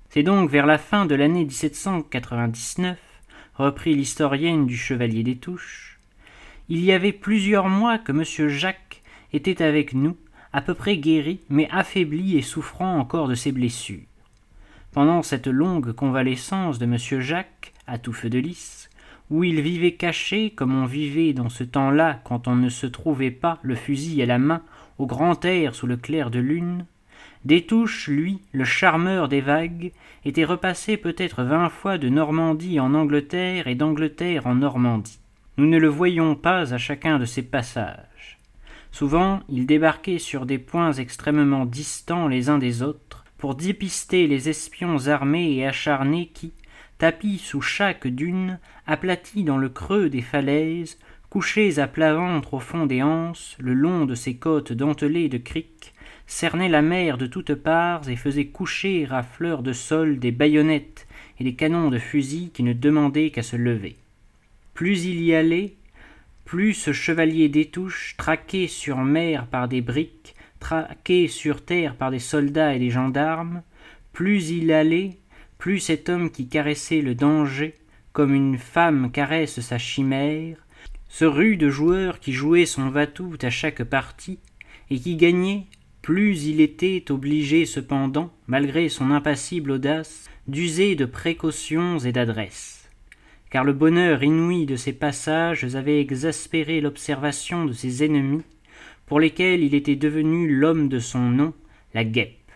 C'est 0.09 0.23
donc 0.23 0.49
vers 0.49 0.65
la 0.65 0.77
fin 0.77 1.05
de 1.05 1.15
l'année 1.15 1.43
1799, 1.43 2.97
reprit 3.55 3.93
l'historienne 3.93 4.65
du 4.65 4.77
Chevalier 4.77 5.23
des 5.23 5.35
Touches, 5.35 5.99
il 6.69 6.83
y 6.83 6.91
avait 6.91 7.13
plusieurs 7.13 7.69
mois 7.69 7.97
que 7.97 8.11
M. 8.11 8.49
Jacques 8.49 9.01
était 9.31 9.63
avec 9.63 9.93
nous, 9.93 10.17
à 10.57 10.61
peu 10.61 10.73
près 10.73 10.97
guéri, 10.97 11.39
mais 11.49 11.69
affaibli 11.69 12.35
et 12.35 12.41
souffrant 12.41 12.97
encore 12.97 13.27
de 13.27 13.35
ses 13.35 13.51
blessures. 13.51 14.07
Pendant 14.91 15.21
cette 15.21 15.45
longue 15.45 15.91
convalescence 15.91 16.79
de 16.79 16.85
M. 16.85 16.97
Jacques, 17.21 17.73
à 17.85 17.99
tout 17.99 18.11
feu 18.11 18.27
de 18.31 18.39
lys, 18.39 18.89
où 19.29 19.43
il 19.43 19.61
vivait 19.61 19.91
caché 19.91 20.49
comme 20.49 20.73
on 20.73 20.87
vivait 20.87 21.33
dans 21.33 21.49
ce 21.49 21.63
temps-là 21.63 22.21
quand 22.23 22.47
on 22.47 22.55
ne 22.55 22.69
se 22.69 22.87
trouvait 22.87 23.29
pas 23.29 23.59
le 23.61 23.75
fusil 23.75 24.19
à 24.23 24.25
la 24.25 24.39
main 24.39 24.63
au 24.97 25.05
grand 25.05 25.45
air 25.45 25.75
sous 25.75 25.85
le 25.85 25.95
clair 25.95 26.31
de 26.31 26.39
lune, 26.39 26.87
Détouche, 27.45 28.07
lui, 28.07 28.39
le 28.51 28.63
charmeur 28.63 29.29
des 29.29 29.41
vagues, 29.41 29.91
était 30.25 30.43
repassé 30.43 30.97
peut-être 30.97 31.43
vingt 31.43 31.69
fois 31.69 31.99
de 31.99 32.09
Normandie 32.09 32.79
en 32.79 32.95
Angleterre 32.95 33.67
et 33.67 33.75
d'Angleterre 33.75 34.47
en 34.47 34.55
Normandie. 34.55 35.19
Nous 35.57 35.67
ne 35.67 35.77
le 35.77 35.87
voyions 35.87 36.33
pas 36.33 36.73
à 36.73 36.79
chacun 36.79 37.19
de 37.19 37.25
ses 37.25 37.43
passages. 37.43 38.36
Souvent, 38.91 39.41
il 39.49 39.65
débarquait 39.65 40.19
sur 40.19 40.45
des 40.45 40.57
points 40.57 40.93
extrêmement 40.93 41.65
distants 41.65 42.27
les 42.27 42.49
uns 42.49 42.57
des 42.57 42.81
autres, 42.81 43.25
pour 43.37 43.55
dépister 43.55 44.27
les 44.27 44.49
espions 44.49 45.07
armés 45.07 45.53
et 45.53 45.67
acharnés 45.67 46.31
qui, 46.33 46.53
tapis 46.97 47.37
sous 47.37 47.61
chaque 47.61 48.07
dune, 48.07 48.59
aplatis 48.87 49.43
dans 49.43 49.57
le 49.57 49.69
creux 49.69 50.09
des 50.09 50.21
falaises, 50.21 50.97
couchés 51.29 51.77
à 51.79 51.87
plat 51.87 52.15
ventre 52.15 52.55
au 52.55 52.59
fond 52.59 52.85
des 52.85 53.03
anses, 53.03 53.55
le 53.59 53.73
long 53.73 54.05
de 54.05 54.15
ces 54.15 54.37
côtes 54.37 54.73
dentelées 54.73 55.29
de 55.29 55.37
criques, 55.37 55.93
cernaient 56.25 56.69
la 56.69 56.81
mer 56.81 57.17
de 57.17 57.27
toutes 57.27 57.55
parts 57.55 58.09
et 58.09 58.15
faisaient 58.15 58.47
coucher 58.47 59.07
à 59.09 59.23
fleur 59.23 59.63
de 59.63 59.73
sol 59.73 60.19
des 60.19 60.31
baïonnettes 60.31 61.07
et 61.39 61.43
des 61.43 61.55
canons 61.55 61.89
de 61.89 61.99
fusil 61.99 62.51
qui 62.53 62.63
ne 62.63 62.73
demandaient 62.73 63.29
qu'à 63.29 63.43
se 63.43 63.55
lever. 63.55 63.97
Plus 64.73 65.05
il 65.05 65.21
y 65.21 65.33
allait, 65.33 65.75
plus 66.47 66.73
ce 66.73 66.93
chevalier 66.93 67.49
d'étouche, 67.49 68.15
traqué 68.17 68.67
sur 68.67 68.99
mer 68.99 69.47
par 69.47 69.67
des 69.67 69.81
briques, 69.81 70.33
traqué 70.61 71.27
sur 71.27 71.63
terre 71.63 71.95
par 71.95 72.09
des 72.09 72.19
soldats 72.19 72.73
et 72.73 72.79
des 72.79 72.89
gendarmes, 72.89 73.63
plus 74.13 74.49
il 74.51 74.71
allait, 74.71 75.17
plus 75.57 75.81
cet 75.81 76.07
homme 76.07 76.31
qui 76.31 76.47
caressait 76.47 77.01
le 77.01 77.15
danger, 77.15 77.75
comme 78.13 78.33
une 78.33 78.57
femme 78.57 79.11
caresse 79.11 79.59
sa 79.59 79.77
chimère, 79.77 80.65
ce 81.09 81.25
rude 81.25 81.67
joueur 81.67 82.21
qui 82.21 82.31
jouait 82.31 82.65
son 82.65 82.89
va-tout 82.91 83.37
à 83.41 83.49
chaque 83.49 83.83
partie, 83.83 84.39
et 84.89 84.97
qui 84.99 85.17
gagnait 85.17 85.65
plus 86.01 86.45
il 86.45 86.61
était 86.61 87.11
obligé 87.11 87.65
cependant, 87.65 88.31
malgré 88.47 88.87
son 88.87 89.11
impassible 89.11 89.71
audace, 89.71 90.29
d'user 90.47 90.95
de 90.95 91.03
précautions 91.03 91.99
et 91.99 92.13
d'adresse. 92.13 92.76
Car 93.49 93.63
le 93.63 93.73
bonheur 93.73 94.23
inouï 94.23 94.65
de 94.65 94.75
ses 94.75 94.93
passages 94.93 95.75
avait 95.75 96.01
exaspéré 96.01 96.81
l'observation 96.81 97.65
de 97.65 97.73
ses 97.73 98.03
ennemis, 98.03 98.43
pour 99.05 99.19
lesquels 99.19 99.63
il 99.63 99.73
était 99.73 99.95
devenu 99.95 100.53
l'homme 100.53 100.89
de 100.89 100.99
son 100.99 101.29
nom, 101.29 101.53
la 101.93 102.03
guêpe. 102.03 102.51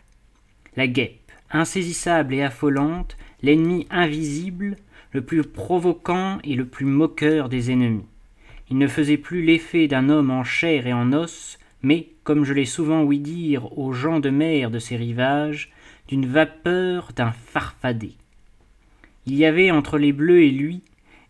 La 0.76 0.88
guêpe, 0.88 1.32
insaisissable 1.50 2.34
et 2.34 2.44
affolante, 2.44 3.18
l'ennemi 3.42 3.88
invisible, 3.90 4.76
le 5.12 5.22
plus 5.22 5.44
provoquant 5.44 6.40
et 6.44 6.56
le 6.56 6.66
plus 6.66 6.86
moqueur 6.86 7.50
des 7.50 7.72
ennemis. 7.72 8.06
Il 8.70 8.78
ne 8.78 8.88
faisait 8.88 9.18
plus 9.18 9.44
l'effet 9.44 9.88
d'un 9.88 10.10
homme 10.10 10.32
en 10.32 10.44
chair 10.44 10.88
et 10.88 10.94
en 10.94 11.12
os, 11.14 11.58
mais, 11.82 12.10
comme 12.24 12.44
je 12.44 12.54
l'ai 12.54 12.66
souvent 12.66 13.04
ouï 13.04 13.20
dire 13.20 13.78
aux 13.78 13.92
gens 13.92 14.20
de 14.20 14.30
mer 14.30 14.72
de 14.72 14.80
ces 14.80 14.96
rivages, 14.96 15.72
d'une 16.08 16.26
vapeur, 16.26 17.12
d'un 17.16 17.32
farfadet. 17.32 18.14
Il 19.26 19.36
y 19.36 19.46
avait 19.46 19.72
entre 19.72 19.98
les 19.98 20.14
Bleus 20.14 20.44
et 20.44 20.52
lui, 20.52 20.82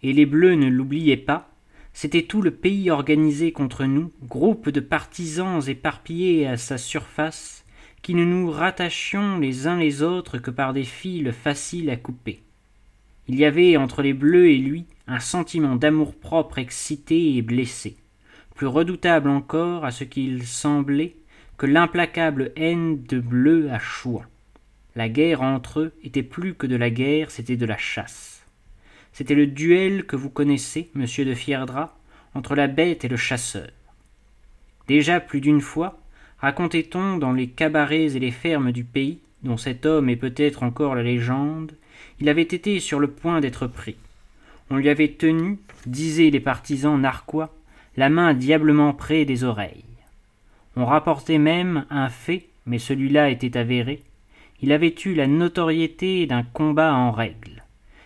et 0.04 0.14
les 0.14 0.26
Bleus 0.26 0.56
ne 0.56 0.68
l'oubliaient 0.68 1.18
pas, 1.18 1.50
c'était 1.94 2.24
tout 2.24 2.42
le 2.42 2.52
pays 2.52 2.90
organisé 2.90 3.52
contre 3.52 3.86
nous, 3.86 4.12
groupe 4.24 4.70
de 4.70 4.80
partisans 4.80 5.62
éparpillés 5.68 6.48
à 6.48 6.58
sa 6.58 6.78
surface, 6.78 7.66
qui 8.02 8.16
ne 8.16 8.26
nous 8.26 8.50
rattachions 8.50 9.38
les 9.38 9.68
uns 9.68 9.78
les 9.78 10.02
autres 10.02 10.38
que 10.38 10.52
par 10.52 10.74
des 10.74 10.86
fils 10.86 11.32
faciles 11.32 11.90
à 11.90 11.98
couper. 11.98 12.42
Il 13.28 13.36
y 13.36 13.46
avait 13.46 13.78
entre 13.78 14.02
les 14.02 14.14
Bleus 14.14 14.50
et 14.50 14.58
lui 14.58 14.86
un 15.08 15.20
sentiment 15.20 15.76
d'amour-propre 15.76 16.58
excité 16.58 17.36
et 17.36 17.42
blessé 17.42 17.98
plus 18.62 18.68
redoutable 18.68 19.30
encore 19.30 19.86
à 19.86 19.92
ce 19.92 20.04
qu'il 20.04 20.46
semblait 20.46 21.16
que 21.58 21.66
l'implacable 21.66 22.52
haine 22.56 23.02
de 23.06 23.20
Bleu 23.20 23.72
à 23.72 23.80
Chouan. 23.80 24.22
La 24.96 25.08
guerre 25.08 25.42
entre 25.42 25.80
eux 25.80 25.94
était 26.04 26.24
plus 26.24 26.54
que 26.54 26.68
de 26.68 26.76
la 26.76 26.90
guerre, 26.90 27.32
c'était 27.32 27.58
de 27.58 27.66
la 27.66 27.78
chasse. 27.78 28.46
C'était 29.14 29.36
le 29.36 29.48
duel 29.48 30.06
que 30.06 30.16
vous 30.16 30.30
connaissez, 30.30 30.90
monsieur 30.96 31.26
de 31.26 31.34
Fierdra, 31.34 31.98
entre 32.34 32.56
la 32.56 32.68
bête 32.68 33.06
et 33.06 33.10
le 33.10 33.18
chasseur. 33.18 33.70
Déjà 34.88 35.20
plus 35.20 35.42
d'une 35.42 35.62
fois, 35.62 36.00
racontait-on 36.40 37.18
dans 37.18 37.32
les 37.32 37.48
cabarets 37.48 38.16
et 38.16 38.20
les 38.20 38.32
fermes 38.32 38.72
du 38.72 38.84
pays, 38.84 39.20
dont 39.44 39.58
cet 39.58 39.86
homme 39.86 40.10
est 40.10 40.16
peut-être 40.16 40.64
encore 40.64 40.96
la 40.96 41.04
légende, 41.04 41.74
il 42.20 42.30
avait 42.30 42.42
été 42.42 42.80
sur 42.80 43.00
le 43.00 43.10
point 43.10 43.40
d'être 43.40 43.68
pris. 43.68 43.96
On 44.70 44.78
lui 44.78 44.90
avait 44.90 45.10
tenu, 45.10 45.58
disaient 45.86 46.30
les 46.30 46.40
partisans 46.40 47.00
narquois, 47.00 47.54
la 47.98 48.10
main 48.10 48.34
diablement 48.34 48.94
près 48.94 49.26
des 49.26 49.44
oreilles. 49.44 49.84
On 50.76 50.86
rapportait 50.86 51.38
même 51.38 51.86
un 51.90 52.10
fait, 52.10 52.48
mais 52.66 52.80
celui-là 52.80 53.30
était 53.30 53.58
avéré. 53.58 54.02
Il 54.62 54.72
avait 54.72 54.96
eu 55.06 55.14
la 55.14 55.28
notoriété 55.28 56.26
d'un 56.28 56.44
combat 56.44 56.94
en 56.94 57.12
règle. 57.12 57.64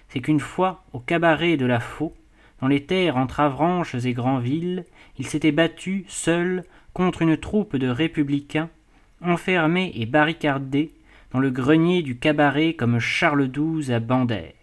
C'est 0.09 0.21
qu'une 0.21 0.39
fois, 0.39 0.83
au 0.93 0.99
cabaret 0.99 1.57
de 1.57 1.65
la 1.65 1.79
Faux, 1.79 2.13
dans 2.61 2.67
les 2.67 2.83
terres 2.83 3.17
entre 3.17 3.41
Avranches 3.41 3.95
et 3.95 4.13
Granville, 4.13 4.85
il 5.19 5.27
s'était 5.27 5.51
battu, 5.51 6.05
seul, 6.07 6.63
contre 6.93 7.21
une 7.21 7.37
troupe 7.37 7.75
de 7.75 7.87
républicains, 7.87 8.69
enfermés 9.21 9.91
et 9.95 10.05
barricadés 10.05 10.91
dans 11.31 11.39
le 11.39 11.49
grenier 11.49 12.01
du 12.01 12.17
cabaret 12.17 12.73
comme 12.73 12.99
Charles 12.99 13.51
XII 13.51 13.91
à 13.93 13.99
Bandère 13.99 14.53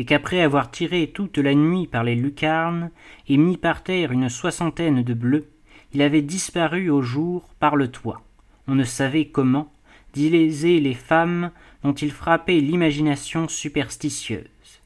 et 0.00 0.04
qu'après 0.06 0.40
avoir 0.40 0.70
tiré 0.70 1.10
toute 1.12 1.36
la 1.36 1.54
nuit 1.54 1.86
par 1.86 2.04
les 2.04 2.14
lucarnes 2.14 2.90
et 3.28 3.36
mis 3.36 3.58
par 3.58 3.82
terre 3.82 4.12
une 4.12 4.30
soixantaine 4.30 5.02
de 5.02 5.12
bleus, 5.14 5.46
il 5.92 6.00
avait 6.00 6.22
disparu 6.22 6.88
au 6.88 7.02
jour 7.02 7.50
par 7.58 7.76
le 7.76 7.88
toit. 7.88 8.22
On 8.66 8.74
ne 8.74 8.84
savait 8.84 9.26
comment, 9.26 9.70
disaient 10.12 10.80
les 10.80 10.94
femmes 10.94 11.50
dont 11.82 11.92
il 11.92 12.10
frappait 12.10 12.60
l'imagination 12.60 13.48
superstitieuse, 13.48 14.80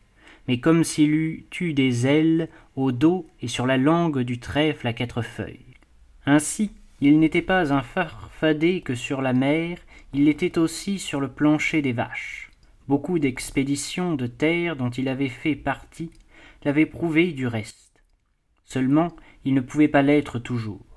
mais 0.48 0.60
comme 0.60 0.84
s'il 0.84 1.10
eût 1.10 1.46
eu 1.60 1.72
des 1.72 2.06
ailes 2.06 2.48
au 2.76 2.92
dos 2.92 3.26
et 3.40 3.48
sur 3.48 3.66
la 3.66 3.76
langue 3.76 4.20
du 4.20 4.38
trèfle 4.38 4.86
à 4.86 4.92
quatre 4.92 5.22
feuilles. 5.22 5.74
Ainsi, 6.26 6.70
il 7.00 7.18
n'était 7.18 7.42
pas 7.42 7.72
un 7.72 7.82
farfadet 7.82 8.80
que 8.80 8.94
sur 8.94 9.20
la 9.20 9.32
mer, 9.32 9.78
il 10.12 10.24
l'était 10.24 10.58
aussi 10.58 10.98
sur 10.98 11.20
le 11.20 11.28
plancher 11.28 11.82
des 11.82 11.92
vaches. 11.92 12.50
Beaucoup 12.88 13.18
d'expéditions 13.18 14.14
de 14.14 14.26
terre 14.26 14.76
dont 14.76 14.90
il 14.90 15.08
avait 15.08 15.28
fait 15.28 15.56
partie 15.56 16.10
l'avaient 16.64 16.86
prouvé 16.86 17.32
du 17.32 17.46
reste. 17.46 18.02
Seulement, 18.64 19.14
il 19.44 19.54
ne 19.54 19.60
pouvait 19.60 19.88
pas 19.88 20.02
l'être 20.02 20.38
toujours. 20.38 20.93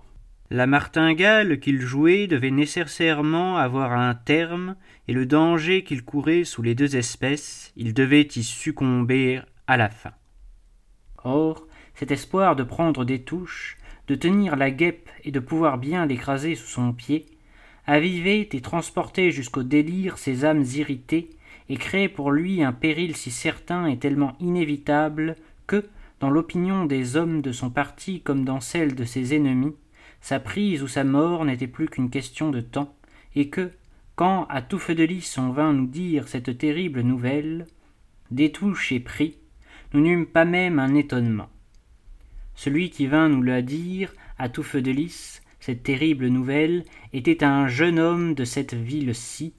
La 0.49 0.65
martingale 0.65 1.59
qu'il 1.59 1.81
jouait 1.81 2.27
devait 2.27 2.51
nécessairement 2.51 3.57
avoir 3.57 3.91
un 3.91 4.15
terme, 4.15 4.77
et 5.09 5.13
le 5.13 5.25
danger 5.25 5.83
qu'il 5.83 6.05
courait 6.05 6.45
sous 6.45 6.61
les 6.61 6.73
deux 6.73 6.95
espèces, 6.95 7.73
il 7.75 7.93
devait 7.93 8.27
y 8.35 8.43
succomber 8.43 9.41
à 9.67 9.75
la 9.75 9.89
fin. 9.89 10.13
Or, 11.25 11.67
cet 11.95 12.11
espoir 12.11 12.55
de 12.55 12.63
prendre 12.63 13.03
des 13.03 13.23
touches, 13.23 13.77
de 14.07 14.15
tenir 14.15 14.55
la 14.55 14.71
guêpe 14.71 15.09
et 15.25 15.31
de 15.31 15.39
pouvoir 15.41 15.77
bien 15.77 16.05
l'écraser 16.05 16.55
sous 16.55 16.67
son 16.67 16.93
pied, 16.93 17.25
avivait 17.85 18.47
et 18.53 18.61
transportait 18.61 19.31
jusqu'au 19.31 19.63
délire 19.63 20.17
ses 20.17 20.45
âmes 20.45 20.63
irritées 20.75 21.29
et 21.67 21.75
créait 21.75 22.07
pour 22.07 22.31
lui 22.31 22.63
un 22.63 22.71
péril 22.71 23.17
si 23.17 23.31
certain 23.31 23.85
et 23.87 23.97
tellement 23.97 24.37
inévitable 24.39 25.35
que, 25.67 25.85
dans 26.21 26.29
l'opinion 26.29 26.85
des 26.85 27.17
hommes 27.17 27.41
de 27.41 27.51
son 27.51 27.69
parti 27.69 28.21
comme 28.21 28.45
dans 28.45 28.61
celle 28.61 28.95
de 28.95 29.03
ses 29.03 29.35
ennemis, 29.35 29.75
sa 30.21 30.39
prise 30.39 30.83
ou 30.83 30.87
sa 30.87 31.03
mort 31.03 31.45
n'était 31.45 31.67
plus 31.67 31.87
qu'une 31.87 32.09
question 32.09 32.49
de 32.49 32.61
temps, 32.61 32.95
et 33.35 33.49
que, 33.49 33.71
quand 34.15 34.45
à 34.49 34.61
tout 34.61 34.79
feu 34.79 34.95
de 34.95 35.03
lys 35.03 35.37
on 35.37 35.51
vint 35.51 35.73
nous 35.73 35.87
dire 35.87 36.27
cette 36.27 36.57
terrible 36.57 37.01
nouvelle, 37.01 37.65
détouche 38.31 38.91
et 38.91 38.99
pris, 38.99 39.37
nous 39.93 40.01
n'eûmes 40.01 40.25
pas 40.25 40.45
même 40.45 40.79
un 40.79 40.95
étonnement. 40.95 41.49
Celui 42.55 42.89
qui 42.89 43.07
vint 43.07 43.29
nous 43.29 43.43
la 43.43 43.61
dire 43.61 44.13
à 44.37 44.49
tout 44.49 44.63
feu 44.63 44.81
de 44.81 44.91
lys, 44.91 45.41
cette 45.59 45.83
terrible 45.83 46.27
nouvelle, 46.27 46.83
était 47.13 47.43
un 47.43 47.67
jeune 47.67 47.99
homme 47.99 48.33
de 48.33 48.45
cette 48.45 48.73
ville-ci, 48.73 49.53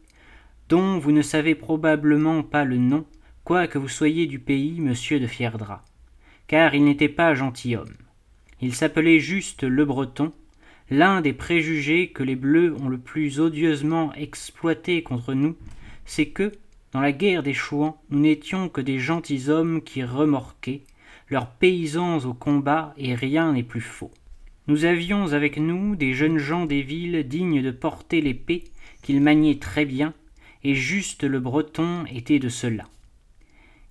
dont 0.68 0.98
vous 0.98 1.12
ne 1.12 1.22
savez 1.22 1.54
probablement 1.54 2.42
pas 2.42 2.64
le 2.64 2.76
nom, 2.76 3.06
quoique 3.44 3.78
vous 3.78 3.88
soyez 3.88 4.26
du 4.26 4.38
pays, 4.38 4.80
monsieur 4.80 5.20
de 5.20 5.26
Fierdra, 5.26 5.84
car 6.46 6.74
il 6.74 6.84
n'était 6.84 7.08
pas 7.08 7.34
gentilhomme. 7.34 7.96
Il 8.60 8.74
s'appelait 8.74 9.20
juste 9.20 9.62
Le 9.62 9.84
Breton, 9.84 10.32
l'un 10.90 11.20
des 11.20 11.32
préjugés 11.32 12.08
que 12.08 12.22
les 12.22 12.36
Bleus 12.36 12.74
ont 12.80 12.88
le 12.88 12.98
plus 12.98 13.40
odieusement 13.40 14.12
exploité 14.14 15.02
contre 15.02 15.34
nous, 15.34 15.56
c'est 16.04 16.28
que, 16.28 16.52
dans 16.92 17.00
la 17.00 17.12
guerre 17.12 17.42
des 17.42 17.54
Chouans, 17.54 18.00
nous 18.10 18.20
n'étions 18.20 18.68
que 18.68 18.80
des 18.80 18.98
gentilshommes 18.98 19.82
qui 19.82 20.02
remorquaient, 20.02 20.82
leurs 21.28 21.50
paysans 21.50 22.24
au 22.24 22.32
combat, 22.32 22.94
et 22.96 23.14
rien 23.14 23.52
n'est 23.52 23.62
plus 23.62 23.82
faux. 23.82 24.10
Nous 24.66 24.84
avions 24.86 25.32
avec 25.32 25.58
nous 25.58 25.96
des 25.96 26.14
jeunes 26.14 26.38
gens 26.38 26.64
des 26.64 26.82
villes 26.82 27.26
dignes 27.28 27.62
de 27.62 27.70
porter 27.70 28.20
l'épée, 28.20 28.64
qu'ils 29.02 29.20
maniaient 29.20 29.58
très 29.58 29.84
bien, 29.84 30.14
et 30.64 30.74
juste 30.74 31.24
le 31.24 31.40
breton 31.40 32.04
était 32.06 32.38
de 32.38 32.48
cela. 32.48 32.84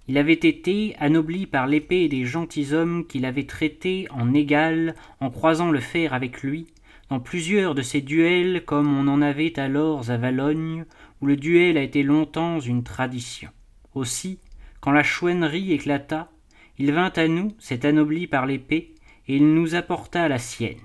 Il 0.08 0.18
avait 0.18 0.34
été 0.34 0.96
anobli 1.00 1.46
par 1.46 1.68
l'épée 1.68 2.08
des 2.08 2.26
gentilshommes 2.26 3.06
qu'il 3.06 3.26
avait 3.26 3.46
traités 3.46 4.08
en 4.10 4.34
égal 4.34 4.96
en 5.20 5.30
croisant 5.30 5.70
le 5.70 5.82
fer 5.82 6.14
avec 6.14 6.44
lui, 6.44 6.66
dans 7.10 7.20
plusieurs 7.20 7.76
de 7.76 7.82
ces 7.82 8.02
duels 8.02 8.63
comme 8.65 8.98
on 8.98 9.08
en 9.08 9.22
avait 9.22 9.60
alors 9.60 10.10
à 10.10 10.17
Valogne, 10.17 10.86
où 11.22 11.26
le 11.26 11.36
duel 11.36 11.78
a 11.78 11.82
été 11.82 12.04
longtemps 12.04 12.60
une 12.60 12.84
tradition. 12.84 13.50
Aussi, 13.93 14.39
quand 14.82 14.91
la 14.91 15.04
chouennerie 15.04 15.74
éclata, 15.74 16.30
il 16.78 16.91
vint 16.91 17.12
à 17.15 17.28
nous, 17.28 17.54
cet 17.60 17.86
anobli 17.86 18.28
par 18.28 18.46
l'épée, 18.46 18.93
et 19.28 19.38
il 19.38 19.54
nous 19.54 19.76
apporta 19.76 20.28
la 20.28 20.38
sienne. 20.38 20.78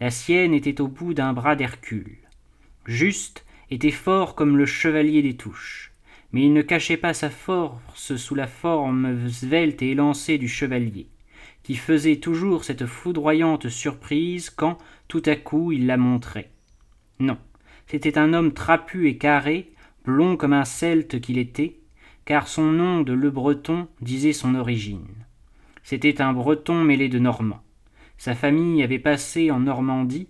La 0.00 0.10
sienne 0.10 0.52
était 0.52 0.80
au 0.80 0.88
bout 0.88 1.14
d'un 1.14 1.32
bras 1.32 1.56
d'Hercule. 1.56 2.18
Juste 2.84 3.46
était 3.70 3.90
fort 3.90 4.34
comme 4.34 4.56
le 4.56 4.66
chevalier 4.66 5.22
des 5.22 5.36
touches, 5.36 5.92
mais 6.32 6.42
il 6.42 6.52
ne 6.52 6.62
cachait 6.62 6.96
pas 6.96 7.14
sa 7.14 7.30
force 7.30 8.16
sous 8.16 8.34
la 8.34 8.46
forme 8.46 9.28
svelte 9.28 9.82
et 9.82 9.90
élancée 9.90 10.38
du 10.38 10.48
chevalier, 10.48 11.08
qui 11.62 11.76
faisait 11.76 12.16
toujours 12.16 12.64
cette 12.64 12.86
foudroyante 12.86 13.68
surprise 13.68 14.50
quand, 14.50 14.78
tout 15.08 15.22
à 15.26 15.36
coup, 15.36 15.72
il 15.72 15.86
la 15.86 15.96
montrait. 15.96 16.50
Non, 17.18 17.38
c'était 17.86 18.18
un 18.18 18.32
homme 18.32 18.52
trapu 18.52 19.08
et 19.08 19.16
carré, 19.16 19.70
blond 20.04 20.36
comme 20.36 20.52
un 20.52 20.64
celte 20.64 21.20
qu'il 21.20 21.38
était, 21.38 21.76
car 22.24 22.48
son 22.48 22.72
nom 22.72 23.00
de 23.00 23.12
Le 23.12 23.30
Breton 23.30 23.88
disait 24.00 24.32
son 24.32 24.54
origine. 24.54 25.06
C'était 25.82 26.20
un 26.20 26.32
Breton 26.32 26.82
mêlé 26.82 27.08
de 27.08 27.18
Normand. 27.18 27.62
Sa 28.18 28.34
famille 28.34 28.82
avait 28.82 28.98
passé 28.98 29.50
en 29.50 29.60
Normandie, 29.60 30.28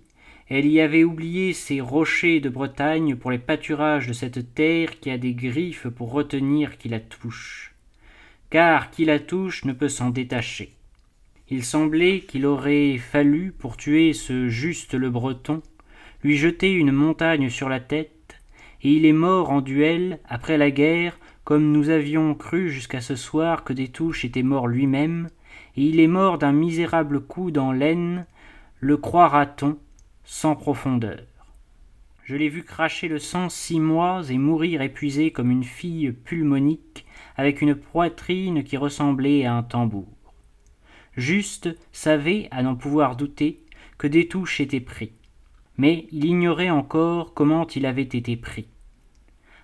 elle 0.49 0.67
y 0.67 0.79
avait 0.79 1.03
oublié 1.03 1.51
ses 1.51 1.81
rochers 1.81 2.39
de 2.39 2.49
Bretagne 2.49 3.15
pour 3.15 3.31
les 3.31 3.37
pâturages 3.37 4.07
de 4.07 4.13
cette 4.13 4.53
terre 4.53 4.99
qui 4.99 5.09
a 5.09 5.17
des 5.17 5.33
griffes 5.33 5.89
pour 5.89 6.11
retenir 6.11 6.77
qui 6.77 6.87
la 6.87 7.01
touche. 7.01 7.73
Car 8.49 8.89
qui 8.91 9.03
la 9.03 9.19
touche 9.19 9.65
ne 9.65 9.73
peut 9.73 9.89
s'en 9.89 10.09
détacher. 10.09 10.76
Il 11.49 11.63
semblait 11.63 12.19
qu'il 12.19 12.45
aurait 12.45 12.97
fallu, 12.97 13.53
pour 13.57 13.77
tuer 13.77 14.11
ce 14.11 14.49
juste 14.49 14.93
le 14.93 15.09
Breton, 15.09 15.61
lui 16.21 16.35
jeter 16.35 16.73
une 16.73 16.91
montagne 16.91 17.49
sur 17.49 17.69
la 17.69 17.79
tête, 17.79 18.37
et 18.81 18.91
il 18.91 19.05
est 19.05 19.13
mort 19.13 19.49
en 19.49 19.61
duel 19.61 20.19
après 20.27 20.57
la 20.57 20.71
guerre, 20.71 21.17
comme 21.45 21.71
nous 21.71 21.89
avions 21.89 22.35
cru 22.35 22.69
jusqu'à 22.69 22.99
ce 22.99 23.15
soir 23.15 23.63
que 23.63 23.71
Détouche 23.71 24.25
était 24.25 24.43
mort 24.43 24.67
lui-même, 24.67 25.29
et 25.77 25.83
il 25.83 26.01
est 26.01 26.07
mort 26.07 26.37
d'un 26.37 26.51
misérable 26.51 27.21
coup 27.21 27.49
dans 27.49 27.71
l'aine, 27.71 28.25
le 28.81 28.97
croira-t-on, 28.97 29.77
sans 30.25 30.57
profondeur. 30.57 31.23
Je 32.25 32.35
l'ai 32.35 32.49
vu 32.49 32.63
cracher 32.63 33.07
le 33.07 33.19
sang 33.19 33.47
six 33.47 33.79
mois 33.79 34.21
et 34.29 34.37
mourir 34.37 34.81
épuisé 34.81 35.31
comme 35.31 35.49
une 35.49 35.63
fille 35.63 36.11
pulmonique, 36.11 37.05
avec 37.37 37.61
une 37.61 37.75
poitrine 37.75 38.65
qui 38.65 38.75
ressemblait 38.75 39.45
à 39.45 39.53
un 39.53 39.63
tambour. 39.63 40.16
Juste 41.17 41.75
savait, 41.91 42.47
à 42.51 42.61
n'en 42.63 42.75
pouvoir 42.75 43.15
douter, 43.15 43.59
que 43.97 44.07
Détouche 44.07 44.61
était 44.61 44.79
pris. 44.79 45.11
Mais 45.77 46.07
il 46.11 46.25
ignorait 46.25 46.69
encore 46.69 47.33
comment 47.33 47.67
il 47.67 47.85
avait 47.85 48.03
été 48.03 48.37
pris. 48.37 48.67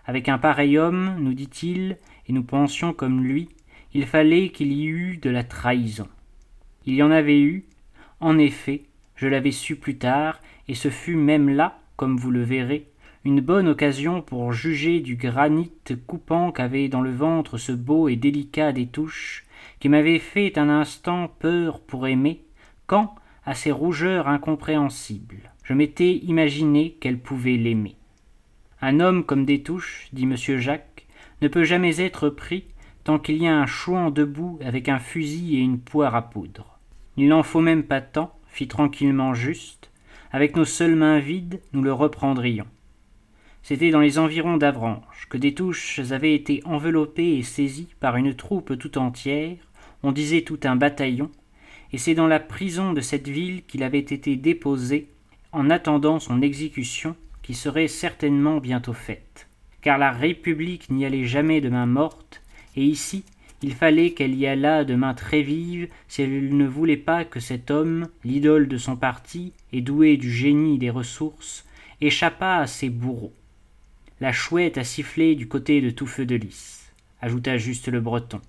Avec 0.05 0.27
un 0.29 0.39
pareil 0.39 0.77
homme, 0.77 1.15
nous 1.19 1.33
dit-il, 1.33 1.97
et 2.27 2.33
nous 2.33 2.43
pensions 2.43 2.91
comme 2.91 3.23
lui, 3.23 3.49
il 3.93 4.05
fallait 4.05 4.49
qu'il 4.49 4.73
y 4.73 4.85
eût 4.85 5.17
de 5.17 5.29
la 5.29 5.43
trahison. 5.43 6.07
Il 6.85 6.95
y 6.95 7.03
en 7.03 7.11
avait 7.11 7.39
eu, 7.39 7.65
en 8.19 8.37
effet, 8.39 8.83
je 9.15 9.27
l'avais 9.27 9.51
su 9.51 9.75
plus 9.75 9.97
tard, 9.97 10.39
et 10.67 10.73
ce 10.73 10.89
fut 10.89 11.15
même 11.15 11.49
là, 11.49 11.79
comme 11.95 12.17
vous 12.17 12.31
le 12.31 12.43
verrez, 12.43 12.87
une 13.25 13.41
bonne 13.41 13.67
occasion 13.67 14.21
pour 14.21 14.51
juger 14.51 14.99
du 14.99 15.15
granit 15.15 15.71
coupant 16.07 16.51
qu'avait 16.51 16.89
dans 16.89 17.01
le 17.01 17.11
ventre 17.11 17.57
ce 17.57 17.71
beau 17.71 18.09
et 18.09 18.15
délicat 18.15 18.73
des 18.73 18.87
touches, 18.87 19.45
qui 19.84 19.89
m'avait 19.89 20.19
fait 20.19 20.58
un 20.58 20.69
instant 20.69 21.28
peur 21.28 21.82
pour 21.82 22.08
aimer, 22.08 22.46
quand, 22.88 23.15
à 23.46 23.54
ces 23.54 23.74
rougeurs 23.74 24.30
incompréhensibles, 24.30 25.52
je 25.65 25.74
m'étais 25.74 26.13
imaginé 26.19 26.96
qu'elle 27.02 27.19
pouvait 27.19 27.58
l'aimer. 27.58 27.98
Un 28.82 29.02
homme 29.02 29.26
comme 29.26 29.43
des 29.43 29.62
touches, 29.62 30.08
dit 30.13 30.26
monsieur 30.26 30.58
Jacques, 30.58 31.06
ne 31.41 31.50
peut 31.50 31.65
jamais 31.65 32.00
être 32.00 32.30
pris 32.30 32.63
tant 33.04 33.19
qu'il 33.19 33.43
y 33.43 33.46
a 33.46 33.60
un 33.60 33.65
chouan 33.65 34.10
debout 34.10 34.58
avec 34.63 34.88
un 34.88 35.00
fusil 35.00 35.58
et 35.58 35.60
une 35.60 35.82
poire 35.82 36.15
à 36.15 36.30
poudre. 36.30 36.80
Il 37.17 37.28
n'en 37.28 37.43
faut 37.43 37.60
même 37.60 37.84
pas 37.84 38.00
tant, 38.00 38.34
fit 38.48 38.69
tranquillement 38.69 39.34
Juste. 39.34 39.91
Avec 40.32 40.56
nos 40.56 40.63
seules 40.63 40.96
mains 40.96 41.19
vides, 41.19 41.60
nous 41.74 41.82
le 41.82 41.91
reprendrions. 41.91 42.67
C'était 43.63 43.91
dans 43.91 44.00
les 44.00 44.17
environs 44.17 44.56
d'Avranches 44.56 45.28
que 45.30 45.38
des 45.38 45.54
touches 45.54 46.00
avaient 46.12 46.36
été 46.36 46.62
enveloppées 46.63 47.38
et 47.38 47.43
saisies 47.43 47.93
par 48.00 48.15
une 48.15 48.34
troupe 48.34 48.78
tout 48.78 48.98
entière, 48.98 49.58
on 50.03 50.11
disait 50.11 50.41
tout 50.41 50.59
un 50.63 50.75
bataillon, 50.75 51.31
et 51.91 51.97
c'est 51.97 52.15
dans 52.15 52.27
la 52.27 52.39
prison 52.39 52.93
de 52.93 53.01
cette 53.01 53.27
ville 53.27 53.63
qu'il 53.65 53.83
avait 53.83 53.99
été 53.99 54.35
déposé 54.35 55.07
en 55.51 55.69
attendant 55.69 56.19
son 56.19 56.41
exécution 56.41 57.15
qui 57.41 57.53
serait 57.53 57.87
certainement 57.87 58.57
bientôt 58.57 58.93
faite. 58.93 59.47
Car 59.81 59.97
la 59.97 60.11
République 60.11 60.89
n'y 60.89 61.05
allait 61.05 61.25
jamais 61.25 61.61
de 61.61 61.69
main 61.69 61.85
morte, 61.85 62.41
et 62.75 62.83
ici 62.83 63.23
il 63.63 63.73
fallait 63.73 64.11
qu'elle 64.11 64.35
y 64.35 64.45
allât 64.45 64.83
de 64.83 64.93
main 64.93 65.13
très 65.13 65.41
vive 65.41 65.87
si 66.09 66.21
elle 66.21 66.55
ne 66.55 66.67
voulait 66.67 66.97
pas 66.97 67.23
que 67.23 67.39
cet 67.39 67.71
homme, 67.71 68.09
l'idole 68.25 68.67
de 68.67 68.77
son 68.77 68.97
parti 68.97 69.53
et 69.71 69.79
doué 69.79 70.17
du 70.17 70.29
génie 70.29 70.77
des 70.77 70.89
ressources, 70.89 71.65
échappât 72.01 72.57
à 72.57 72.67
ses 72.67 72.89
bourreaux. 72.89 73.33
La 74.19 74.33
chouette 74.33 74.77
a 74.77 74.83
sifflé 74.83 75.35
du 75.35 75.47
côté 75.47 75.79
de 75.79 75.91
tout 75.91 76.07
feu 76.07 76.25
de 76.25 76.35
lys, 76.35 76.91
ajouta 77.21 77.57
juste 77.57 77.87
le 77.87 78.01
breton. 78.01 78.41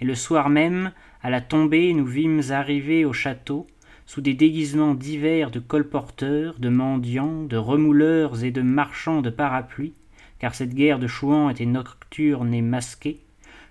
Et 0.00 0.04
le 0.04 0.14
soir 0.14 0.48
même, 0.48 0.92
à 1.22 1.30
la 1.30 1.40
tombée, 1.40 1.92
nous 1.92 2.06
vîmes 2.06 2.42
arriver 2.50 3.04
au 3.04 3.12
château, 3.12 3.66
sous 4.06 4.20
des 4.20 4.34
déguisements 4.34 4.94
divers 4.94 5.50
de 5.50 5.58
colporteurs, 5.60 6.58
de 6.58 6.68
mendiants, 6.68 7.44
de 7.44 7.56
remouleurs 7.56 8.42
et 8.42 8.50
de 8.50 8.62
marchands 8.62 9.20
de 9.20 9.30
parapluies, 9.30 9.92
car 10.38 10.54
cette 10.54 10.74
guerre 10.74 10.98
de 10.98 11.06
Chouan 11.06 11.50
était 11.50 11.66
nocturne 11.66 12.54
et 12.54 12.62
masquée, 12.62 13.20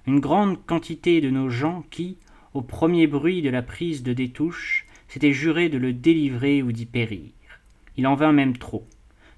une 0.06 0.20
grande 0.20 0.64
quantité 0.66 1.22
de 1.22 1.30
nos 1.30 1.50
gens 1.50 1.84
qui, 1.90 2.18
au 2.54 2.62
premier 2.62 3.08
bruit 3.08 3.42
de 3.42 3.50
la 3.50 3.62
prise 3.62 4.04
de 4.04 4.14
Détouche, 4.14 4.86
s'étaient 5.08 5.34
jurés 5.34 5.70
de 5.70 5.78
le 5.78 5.94
délivrer 5.94 6.62
ou 6.62 6.72
d'y 6.72 6.86
périr. 6.86 7.32
Il 7.98 8.06
en 8.06 8.16
vint 8.16 8.34
même 8.34 8.58
trop. 8.58 8.86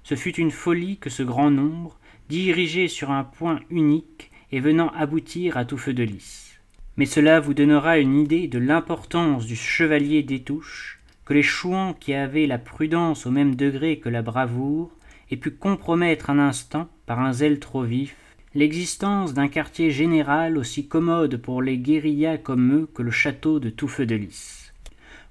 Ce 0.02 0.16
fut 0.16 0.34
une 0.36 0.50
folie 0.50 0.98
que 0.98 1.10
ce 1.10 1.22
grand 1.22 1.50
nombre, 1.50 1.98
dirigé 2.28 2.88
sur 2.88 3.10
un 3.10 3.24
point 3.24 3.60
unique 3.70 4.30
et 4.52 4.60
venant 4.60 4.88
aboutir 4.90 5.56
à 5.56 5.64
tout 5.64 5.78
feu 5.78 5.94
de 5.94 6.02
lys. 6.02 6.49
Mais 6.96 7.06
cela 7.06 7.40
vous 7.40 7.54
donnera 7.54 7.98
une 7.98 8.18
idée 8.18 8.48
de 8.48 8.58
l'importance 8.58 9.46
du 9.46 9.56
chevalier 9.56 10.22
Détouche, 10.22 11.00
que 11.24 11.34
les 11.34 11.42
chouans 11.42 11.94
qui 11.94 12.14
avaient 12.14 12.46
la 12.46 12.58
prudence 12.58 13.26
au 13.26 13.30
même 13.30 13.54
degré 13.54 13.98
que 13.98 14.08
la 14.08 14.22
bravoure 14.22 14.90
aient 15.30 15.36
pu 15.36 15.50
compromettre 15.50 16.30
un 16.30 16.38
instant 16.38 16.88
par 17.06 17.20
un 17.20 17.32
zèle 17.32 17.60
trop 17.60 17.84
vif 17.84 18.16
l'existence 18.54 19.32
d'un 19.32 19.46
quartier 19.46 19.92
général 19.92 20.58
aussi 20.58 20.88
commode 20.88 21.36
pour 21.36 21.62
les 21.62 21.78
guérillas 21.78 22.38
comme 22.38 22.74
eux 22.74 22.88
que 22.92 23.02
le 23.02 23.12
château 23.12 23.60
de 23.60 23.70
Touffeux 23.70 24.06
de 24.06 24.16
Lys. 24.16 24.72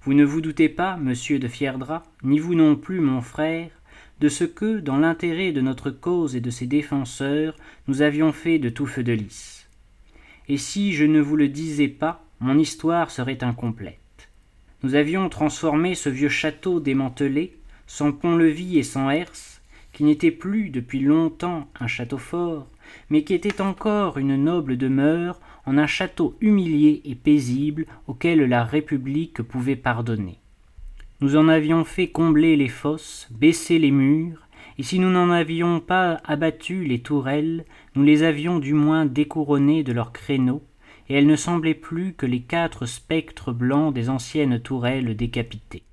Vous 0.04 0.14
ne 0.14 0.24
vous 0.24 0.40
doutez 0.40 0.70
pas, 0.70 0.96
monsieur 0.96 1.40
de 1.40 1.50
Fierdra, 1.50 2.04
ni 2.24 2.40
vous 2.40 2.56
non 2.56 2.78
plus, 2.78 3.02
mon 3.02 3.22
frère, 3.22 3.70
de 4.22 4.30
ce 4.30 4.46
que, 4.46 4.80
dans 4.80 4.98
l'intérêt 4.98 5.52
de 5.52 5.60
notre 5.60 5.92
cause 5.92 6.38
et 6.38 6.42
de 6.42 6.50
ses 6.50 6.68
défenseurs, 6.68 7.58
nous 7.88 8.02
avions 8.02 8.32
fait 8.32 8.60
de 8.60 8.70
Touffeux 8.70 9.04
de 9.04 9.12
Lys. 9.12 9.59
Et 10.50 10.58
si 10.58 10.94
je 10.94 11.06
ne 11.06 11.22
vous 11.22 11.36
le 11.36 11.48
disais 11.48 11.88
pas, 11.88 12.26
mon 12.40 12.58
histoire 12.58 13.12
serait 13.12 13.44
incomplète. 13.44 14.30
Nous 14.82 14.96
avions 14.96 15.30
transformé 15.30 15.94
ce 15.94 16.10
vieux 16.10 16.30
château 16.30 16.80
démantelé, 16.80 17.56
sans 17.86 18.12
pont-levis 18.12 18.80
et 18.80 18.84
sans 18.84 19.12
herse, 19.12 19.62
qui 19.94 20.04
n'était 20.04 20.32
plus 20.32 20.70
depuis 20.70 21.02
longtemps 21.02 21.68
un 21.80 21.86
château 21.86 22.18
fort, 22.18 22.68
mais 23.12 23.24
qui 23.24 23.36
était 23.36 23.62
encore 23.62 24.18
une 24.18 24.44
noble 24.44 24.76
demeure 24.76 25.40
en 25.68 25.78
un 25.78 25.88
château 25.88 26.36
humilié 26.42 27.02
et 27.06 27.14
paisible 27.14 27.86
auquel 28.08 28.40
la 28.46 28.64
République 28.64 29.44
pouvait 29.44 29.76
pardonner. 29.76 30.40
Nous 31.22 31.36
en 31.36 31.48
avions 31.48 31.84
fait 31.84 32.08
combler 32.08 32.56
les 32.56 32.70
fosses, 32.70 33.28
baisser 33.30 33.78
les 33.78 33.92
murs, 33.92 34.48
et 34.80 34.84
si 34.84 34.98
nous 34.98 35.12
n'en 35.12 35.30
avions 35.30 35.80
pas 35.80 36.22
abattu 36.24 36.86
les 36.86 37.00
tourelles, 37.02 37.66
nous 38.00 38.06
les 38.06 38.24
avions 38.24 38.60
du 38.60 38.74
moins 38.74 39.06
découronnées 39.06 39.84
de 39.84 39.92
leurs 39.92 40.14
créneaux, 40.14 40.64
et 41.10 41.16
elles 41.16 41.28
ne 41.28 41.36
semblaient 41.36 41.74
plus 41.74 42.14
que 42.14 42.26
les 42.26 42.40
quatre 42.40 42.86
spectres 42.86 43.52
blancs 43.52 43.94
des 43.94 44.10
anciennes 44.10 44.62
tourelles 44.62 45.18
décapitées. 45.18 45.84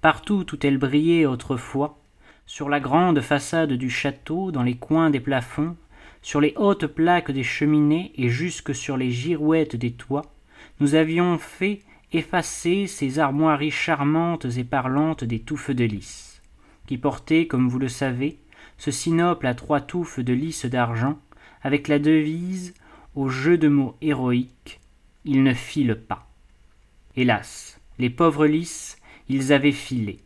Partout 0.00 0.46
où 0.50 0.56
elles 0.62 0.78
brillaient 0.78 1.26
autrefois, 1.26 2.00
sur 2.46 2.70
la 2.70 2.80
grande 2.80 3.20
façade 3.20 3.74
du 3.74 3.90
château, 3.90 4.50
dans 4.50 4.62
les 4.62 4.78
coins 4.78 5.10
des 5.10 5.20
plafonds, 5.20 5.76
sur 6.22 6.40
les 6.40 6.54
hautes 6.56 6.86
plaques 6.86 7.30
des 7.30 7.42
cheminées 7.42 8.12
et 8.16 8.30
jusque 8.30 8.74
sur 8.74 8.96
les 8.96 9.10
girouettes 9.10 9.76
des 9.76 9.92
toits, 9.92 10.32
nous 10.80 10.94
avions 10.94 11.36
fait 11.36 11.80
effacer 12.14 12.86
ces 12.86 13.18
armoiries 13.18 13.70
charmantes 13.70 14.46
et 14.56 14.64
parlantes 14.64 15.24
des 15.24 15.40
touffes 15.40 15.70
de 15.70 15.84
lys, 15.84 16.40
qui 16.86 16.96
portaient, 16.96 17.46
comme 17.46 17.68
vous 17.68 17.78
le 17.78 17.88
savez, 17.88 18.38
ce 18.78 18.90
sinople 18.90 19.46
à 19.46 19.54
trois 19.54 19.82
touffes 19.82 20.18
de 20.18 20.32
lys 20.32 20.64
d'argent, 20.64 21.18
avec 21.62 21.88
la 21.88 21.98
devise, 21.98 22.74
au 23.14 23.28
jeu 23.28 23.58
de 23.58 23.68
mots 23.68 23.96
héroïque, 24.00 24.80
ils 25.24 25.42
ne 25.42 25.54
filent 25.54 26.00
pas. 26.08 26.28
Hélas, 27.16 27.80
les 27.98 28.10
pauvres 28.10 28.46
lys, 28.46 28.96
ils 29.28 29.52
avaient 29.52 29.72
filé. 29.72 30.18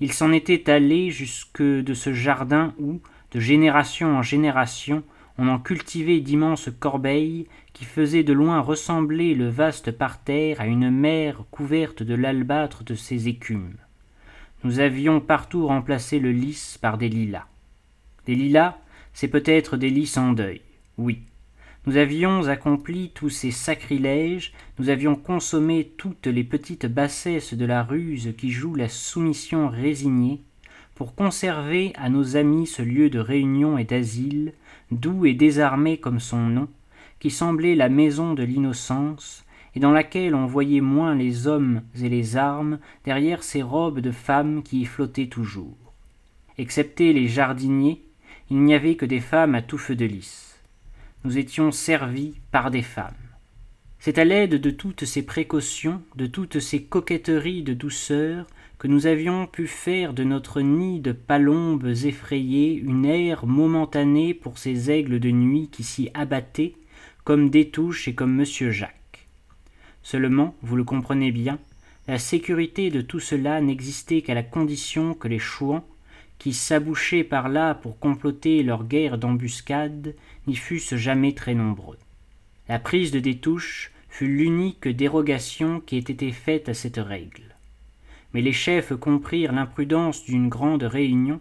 Ils 0.00 0.12
s'en 0.12 0.32
étaient 0.32 0.70
allés 0.70 1.10
jusque 1.10 1.62
de 1.62 1.94
ce 1.94 2.12
jardin 2.12 2.74
où, 2.78 3.00
de 3.32 3.40
génération 3.40 4.16
en 4.16 4.22
génération, 4.22 5.02
on 5.38 5.48
en 5.48 5.58
cultivait 5.58 6.20
d'immenses 6.20 6.70
corbeilles 6.80 7.46
qui 7.72 7.84
faisaient 7.84 8.24
de 8.24 8.32
loin 8.32 8.60
ressembler 8.60 9.34
le 9.34 9.48
vaste 9.48 9.90
parterre 9.90 10.60
à 10.60 10.66
une 10.66 10.90
mer 10.90 11.44
couverte 11.50 12.02
de 12.02 12.14
l'albâtre 12.14 12.84
de 12.84 12.94
ses 12.94 13.28
écumes. 13.28 13.76
Nous 14.64 14.80
avions 14.80 15.20
partout 15.20 15.66
remplacé 15.66 16.18
le 16.18 16.32
lys 16.32 16.78
par 16.78 16.98
des 16.98 17.08
lilas. 17.08 17.46
Des 18.26 18.34
lilas, 18.34 18.76
c'est 19.14 19.28
peut-être 19.28 19.76
des 19.76 19.88
lys 19.88 20.16
en 20.18 20.32
deuil, 20.32 20.60
oui. 21.00 21.20
Nous 21.86 21.96
avions 21.96 22.46
accompli 22.46 23.10
tous 23.14 23.30
ces 23.30 23.50
sacrilèges, 23.50 24.52
nous 24.78 24.90
avions 24.90 25.16
consommé 25.16 25.92
toutes 25.96 26.26
les 26.26 26.44
petites 26.44 26.86
bassesses 26.86 27.54
de 27.54 27.64
la 27.64 27.82
ruse 27.82 28.34
qui 28.36 28.50
joue 28.50 28.74
la 28.74 28.88
soumission 28.88 29.68
résignée, 29.68 30.42
pour 30.94 31.14
conserver 31.14 31.94
à 31.96 32.10
nos 32.10 32.36
amis 32.36 32.66
ce 32.66 32.82
lieu 32.82 33.08
de 33.08 33.18
réunion 33.18 33.78
et 33.78 33.84
d'asile, 33.84 34.52
doux 34.90 35.24
et 35.24 35.32
désarmé 35.32 35.96
comme 35.96 36.20
son 36.20 36.40
nom, 36.40 36.68
qui 37.18 37.30
semblait 37.30 37.74
la 37.74 37.88
maison 37.88 38.34
de 38.34 38.42
l'innocence, 38.42 39.46
et 39.74 39.80
dans 39.80 39.92
laquelle 39.92 40.34
on 40.34 40.44
voyait 40.44 40.82
moins 40.82 41.14
les 41.14 41.46
hommes 41.46 41.80
et 42.02 42.10
les 42.10 42.36
armes 42.36 42.78
derrière 43.04 43.42
ces 43.42 43.62
robes 43.62 44.00
de 44.00 44.10
femmes 44.10 44.62
qui 44.62 44.82
y 44.82 44.84
flottaient 44.84 45.28
toujours. 45.28 45.78
Excepté 46.58 47.14
les 47.14 47.28
jardiniers, 47.28 48.02
il 48.50 48.58
n'y 48.62 48.74
avait 48.74 48.96
que 48.96 49.06
des 49.06 49.20
femmes 49.20 49.54
à 49.54 49.62
tout 49.62 49.78
feu 49.78 49.94
de 49.94 50.04
lys. 50.04 50.49
Nous 51.22 51.36
étions 51.36 51.70
servis 51.70 52.40
par 52.50 52.70
des 52.70 52.82
femmes. 52.82 53.14
C'est 53.98 54.16
à 54.16 54.24
l'aide 54.24 54.54
de 54.54 54.70
toutes 54.70 55.04
ces 55.04 55.22
précautions, 55.22 56.00
de 56.16 56.24
toutes 56.24 56.60
ces 56.60 56.82
coquetteries 56.82 57.62
de 57.62 57.74
douceur, 57.74 58.46
que 58.78 58.88
nous 58.88 59.06
avions 59.06 59.46
pu 59.46 59.66
faire 59.66 60.14
de 60.14 60.24
notre 60.24 60.62
nid 60.62 61.00
de 61.00 61.12
palombes 61.12 61.86
effrayées 62.04 62.72
une 62.72 63.04
aire 63.04 63.44
momentanée 63.44 64.32
pour 64.32 64.56
ces 64.56 64.90
aigles 64.90 65.20
de 65.20 65.30
nuit 65.30 65.68
qui 65.70 65.84
s'y 65.84 66.08
abattaient, 66.14 66.74
comme 67.24 67.50
Détouche 67.50 68.08
et 68.08 68.14
comme 68.14 68.34
monsieur 68.34 68.70
Jacques. 68.70 69.28
Seulement, 70.02 70.56
vous 70.62 70.76
le 70.76 70.84
comprenez 70.84 71.32
bien, 71.32 71.58
la 72.08 72.18
sécurité 72.18 72.90
de 72.90 73.02
tout 73.02 73.20
cela 73.20 73.60
n'existait 73.60 74.22
qu'à 74.22 74.32
la 74.32 74.42
condition 74.42 75.12
que 75.12 75.28
les 75.28 75.38
chouans, 75.38 75.84
qui 76.40 76.54
s'abouchaient 76.54 77.22
par 77.22 77.50
là 77.50 77.74
pour 77.74 77.98
comploter 77.98 78.62
leur 78.62 78.84
guerre 78.84 79.18
d'embuscade, 79.18 80.14
n'y 80.46 80.56
fussent 80.56 80.96
jamais 80.96 81.34
très 81.34 81.54
nombreux. 81.54 81.98
La 82.66 82.78
prise 82.78 83.10
de 83.10 83.20
Détouche 83.20 83.92
fut 84.08 84.26
l'unique 84.26 84.88
dérogation 84.88 85.80
qui 85.80 85.96
ait 85.96 85.98
été 85.98 86.32
faite 86.32 86.70
à 86.70 86.74
cette 86.74 86.96
règle. 86.96 87.54
Mais 88.32 88.40
les 88.40 88.54
chefs 88.54 88.94
comprirent 88.94 89.52
l'imprudence 89.52 90.24
d'une 90.24 90.48
grande 90.48 90.82
réunion 90.82 91.40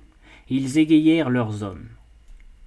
et 0.49 0.55
ils 0.55 0.77
égayèrent 0.77 1.29
leurs 1.29 1.63
hommes. 1.63 1.87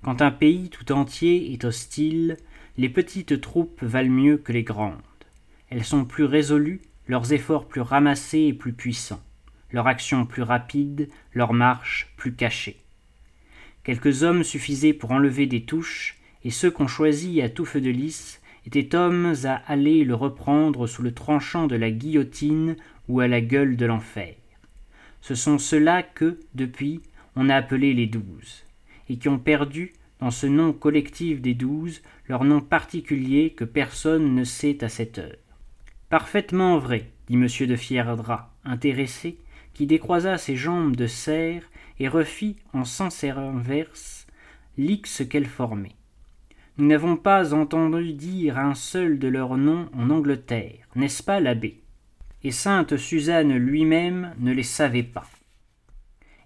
Quand 0.02 0.22
un 0.22 0.30
pays 0.30 0.70
tout 0.70 0.90
entier 0.90 1.52
est 1.52 1.64
hostile 1.64 2.38
les 2.78 2.88
petites 2.88 3.42
troupes 3.42 3.82
valent 3.82 4.10
mieux 4.10 4.38
que 4.38 4.52
les 4.52 4.62
grandes. 4.62 4.96
Elles 5.68 5.84
sont 5.84 6.06
plus 6.06 6.24
résolues 6.24 6.80
leurs 7.08 7.34
efforts 7.34 7.66
plus 7.66 7.82
ramassés 7.82 8.40
et 8.40 8.54
plus 8.54 8.72
puissants 8.72 9.22
leur 9.72 9.86
action 9.86 10.26
plus 10.26 10.42
rapide 10.42 11.08
leur 11.32 11.52
marche 11.52 12.12
plus 12.16 12.34
cachée 12.34 12.76
quelques 13.84 14.22
hommes 14.22 14.44
suffisaient 14.44 14.92
pour 14.92 15.10
enlever 15.10 15.46
des 15.46 15.62
touches 15.62 16.18
et 16.44 16.50
ceux 16.50 16.70
qu'on 16.70 16.86
choisit 16.86 17.42
à 17.42 17.48
tout 17.48 17.64
feu 17.64 17.80
de 17.80 17.90
lys 17.90 18.40
étaient 18.66 18.94
hommes 18.94 19.34
à 19.44 19.54
aller 19.66 20.04
le 20.04 20.14
reprendre 20.14 20.86
sous 20.86 21.02
le 21.02 21.12
tranchant 21.12 21.66
de 21.66 21.76
la 21.76 21.90
guillotine 21.90 22.76
ou 23.08 23.20
à 23.20 23.28
la 23.28 23.40
gueule 23.40 23.76
de 23.76 23.86
l'enfer. 23.86 24.34
Ce 25.20 25.34
sont 25.34 25.58
ceux-là 25.58 26.02
que, 26.02 26.38
depuis, 26.54 27.00
on 27.36 27.48
a 27.48 27.56
appelés 27.56 27.94
les 27.94 28.06
douze, 28.06 28.64
et 29.08 29.16
qui 29.16 29.28
ont 29.28 29.38
perdu, 29.38 29.92
dans 30.20 30.30
ce 30.30 30.46
nom 30.46 30.72
collectif 30.72 31.40
des 31.40 31.54
douze, 31.54 32.02
leur 32.28 32.44
nom 32.44 32.60
particulier 32.60 33.50
que 33.50 33.64
personne 33.64 34.34
ne 34.34 34.44
sait 34.44 34.84
à 34.84 34.88
cette 34.88 35.18
heure. 35.18 35.36
Parfaitement 36.08 36.78
vrai, 36.78 37.10
dit 37.28 37.34
M. 37.34 37.46
de 37.68 37.76
Fierdra, 37.76 38.52
intéressé, 38.64 39.38
qui 39.74 39.86
décroisa 39.86 40.38
ses 40.38 40.56
jambes 40.56 40.96
de 40.96 41.06
cerf 41.06 41.62
et 41.98 42.08
refit 42.08 42.56
en 42.72 42.84
sens 42.84 43.24
inverse 43.24 44.26
l'X 44.78 45.22
qu'elle 45.28 45.46
formait. 45.46 45.96
Nous 46.78 46.86
n'avons 46.86 47.16
pas 47.16 47.52
entendu 47.52 48.14
dire 48.14 48.58
un 48.58 48.74
seul 48.74 49.18
de 49.18 49.28
leurs 49.28 49.56
noms 49.56 49.88
en 49.94 50.10
Angleterre, 50.10 50.88
n'est-ce 50.94 51.22
pas 51.22 51.40
l'abbé? 51.40 51.82
Et 52.44 52.50
sainte 52.50 52.96
Suzanne 52.96 53.54
lui-même 53.54 54.34
ne 54.38 54.52
les 54.52 54.62
savait 54.62 55.02
pas. 55.02 55.26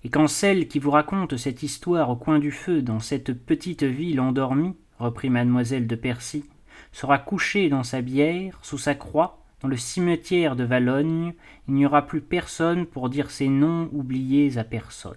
Et 0.05 0.09
quand 0.09 0.27
celle 0.27 0.69
qui 0.69 0.79
vous 0.79 0.91
raconte 0.91 1.37
cette 1.37 1.63
histoire 1.63 2.11
au 2.11 2.17
coin 2.17 2.39
du 2.39 2.51
feu 2.51 2.83
dans 2.83 3.01
cette 3.01 3.33
petite 3.33 3.85
ville 3.85 4.21
endormie, 4.21 4.77
reprit 4.99 5.31
mademoiselle 5.31 5.87
de 5.87 5.97
Percy, 5.97 6.45
sera 6.93 7.19
couchée 7.19 7.69
dans 7.69 7.83
sa 7.83 8.03
bière, 8.03 8.59
sous 8.63 8.79
sa 8.79 8.95
croix, 8.95 9.46
dans 9.63 9.69
le 9.69 9.77
cimetière 9.77 10.57
de 10.57 10.65
Valogne, 10.65 11.35
il 11.69 11.75
n'y 11.75 11.87
aura 11.87 12.07
plus 12.07 12.21
personne 12.21 12.87
pour 12.87 13.09
dire 13.09 13.31
ces 13.31 13.49
noms 13.49 13.89
oubliés 13.93 14.59
à 14.59 14.65
personne. 14.65 15.17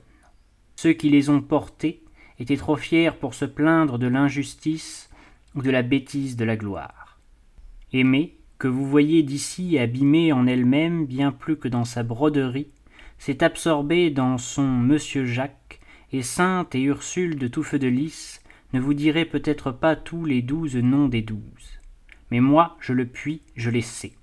Ceux 0.76 0.94
qui 0.94 1.10
les 1.10 1.30
ont 1.30 1.42
portés 1.42 2.04
étaient 2.40 2.58
trop 2.58 2.78
fiers 2.78 3.12
pour 3.20 3.34
se 3.34 3.46
plaindre 3.46 4.00
de 4.00 4.08
l'injustice 4.08 5.10
ou 5.56 5.62
de 5.62 5.72
la 5.72 5.82
bêtise 5.82 6.38
de 6.38 6.46
la 6.46 6.56
gloire. 6.56 7.20
Aimée, 7.92 8.38
que 8.60 8.68
vous 8.68 8.88
voyez 8.88 9.24
d'ici 9.24 9.78
abîmée 9.78 10.32
en 10.32 10.48
elle-même 10.48 11.06
bien 11.06 11.32
plus 11.32 11.58
que 11.58 11.68
dans 11.68 11.86
sa 11.86 12.04
broderie, 12.04 12.72
s'est 13.18 13.44
absorbée 13.44 14.10
dans 14.10 14.38
son 14.38 14.68
Monsieur 14.68 15.26
Jacques, 15.26 15.80
et 16.12 16.24
Sainte 16.24 16.76
et 16.76 16.82
Ursule 16.82 17.38
de 17.38 17.48
tout 17.48 17.64
feu 17.64 17.78
de 17.78 17.88
lys 17.88 18.42
ne 18.74 18.80
vous 18.80 18.94
diraient 18.94 19.26
peut-être 19.26 19.72
pas 19.72 19.96
tous 19.96 20.26
les 20.26 20.42
douze 20.42 20.76
noms 20.76 21.08
des 21.08 21.22
douze. 21.22 21.80
Mais 22.32 22.40
moi, 22.40 22.78
je 22.80 22.94
le 22.94 23.06
puis, 23.06 23.42
je 23.56 23.70
les 23.70 23.82
sais. 23.82 24.14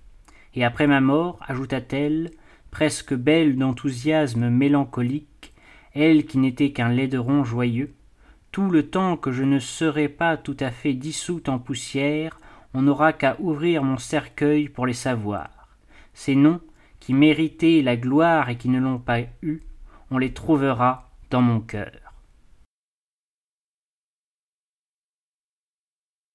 Et 0.57 0.65
après 0.65 0.87
ma 0.87 1.03
mort, 1.03 1.39
ajouta-t-elle, 1.47 2.31
presque 2.71 3.15
belle 3.15 3.57
d'enthousiasme 3.57 4.49
mélancolique, 4.49 5.53
elle 5.95 6.27
qui 6.27 6.39
n'était 6.39 6.73
qu'un 6.73 6.89
laideron 6.89 7.45
joyeux, 7.45 7.95
tout 8.53 8.71
le 8.71 8.89
temps 8.89 9.19
que 9.19 9.33
je 9.33 9.45
ne 9.45 9.59
serai 9.59 10.09
pas 10.09 10.39
tout 10.39 10.57
à 10.61 10.71
fait 10.71 10.95
dissoute 10.95 11.51
en 11.51 11.59
poussière, 11.59 12.41
on 12.73 12.83
n'aura 12.83 13.13
qu'à 13.13 13.37
ouvrir 13.39 13.83
mon 13.83 13.99
cercueil 13.99 14.69
pour 14.71 14.87
les 14.87 14.95
savoir. 14.95 15.51
Ces 16.15 16.35
noms, 16.35 16.61
qui 17.01 17.13
méritaient 17.13 17.83
la 17.83 17.97
gloire 17.97 18.49
et 18.49 18.57
qui 18.57 18.71
ne 18.71 18.81
l'ont 18.81 18.99
pas 18.99 19.21
eue, 19.43 19.61
on 20.11 20.17
les 20.17 20.33
trouvera 20.33 21.11
dans 21.31 21.43
mon 21.43 21.61
cœur. 21.61 22.06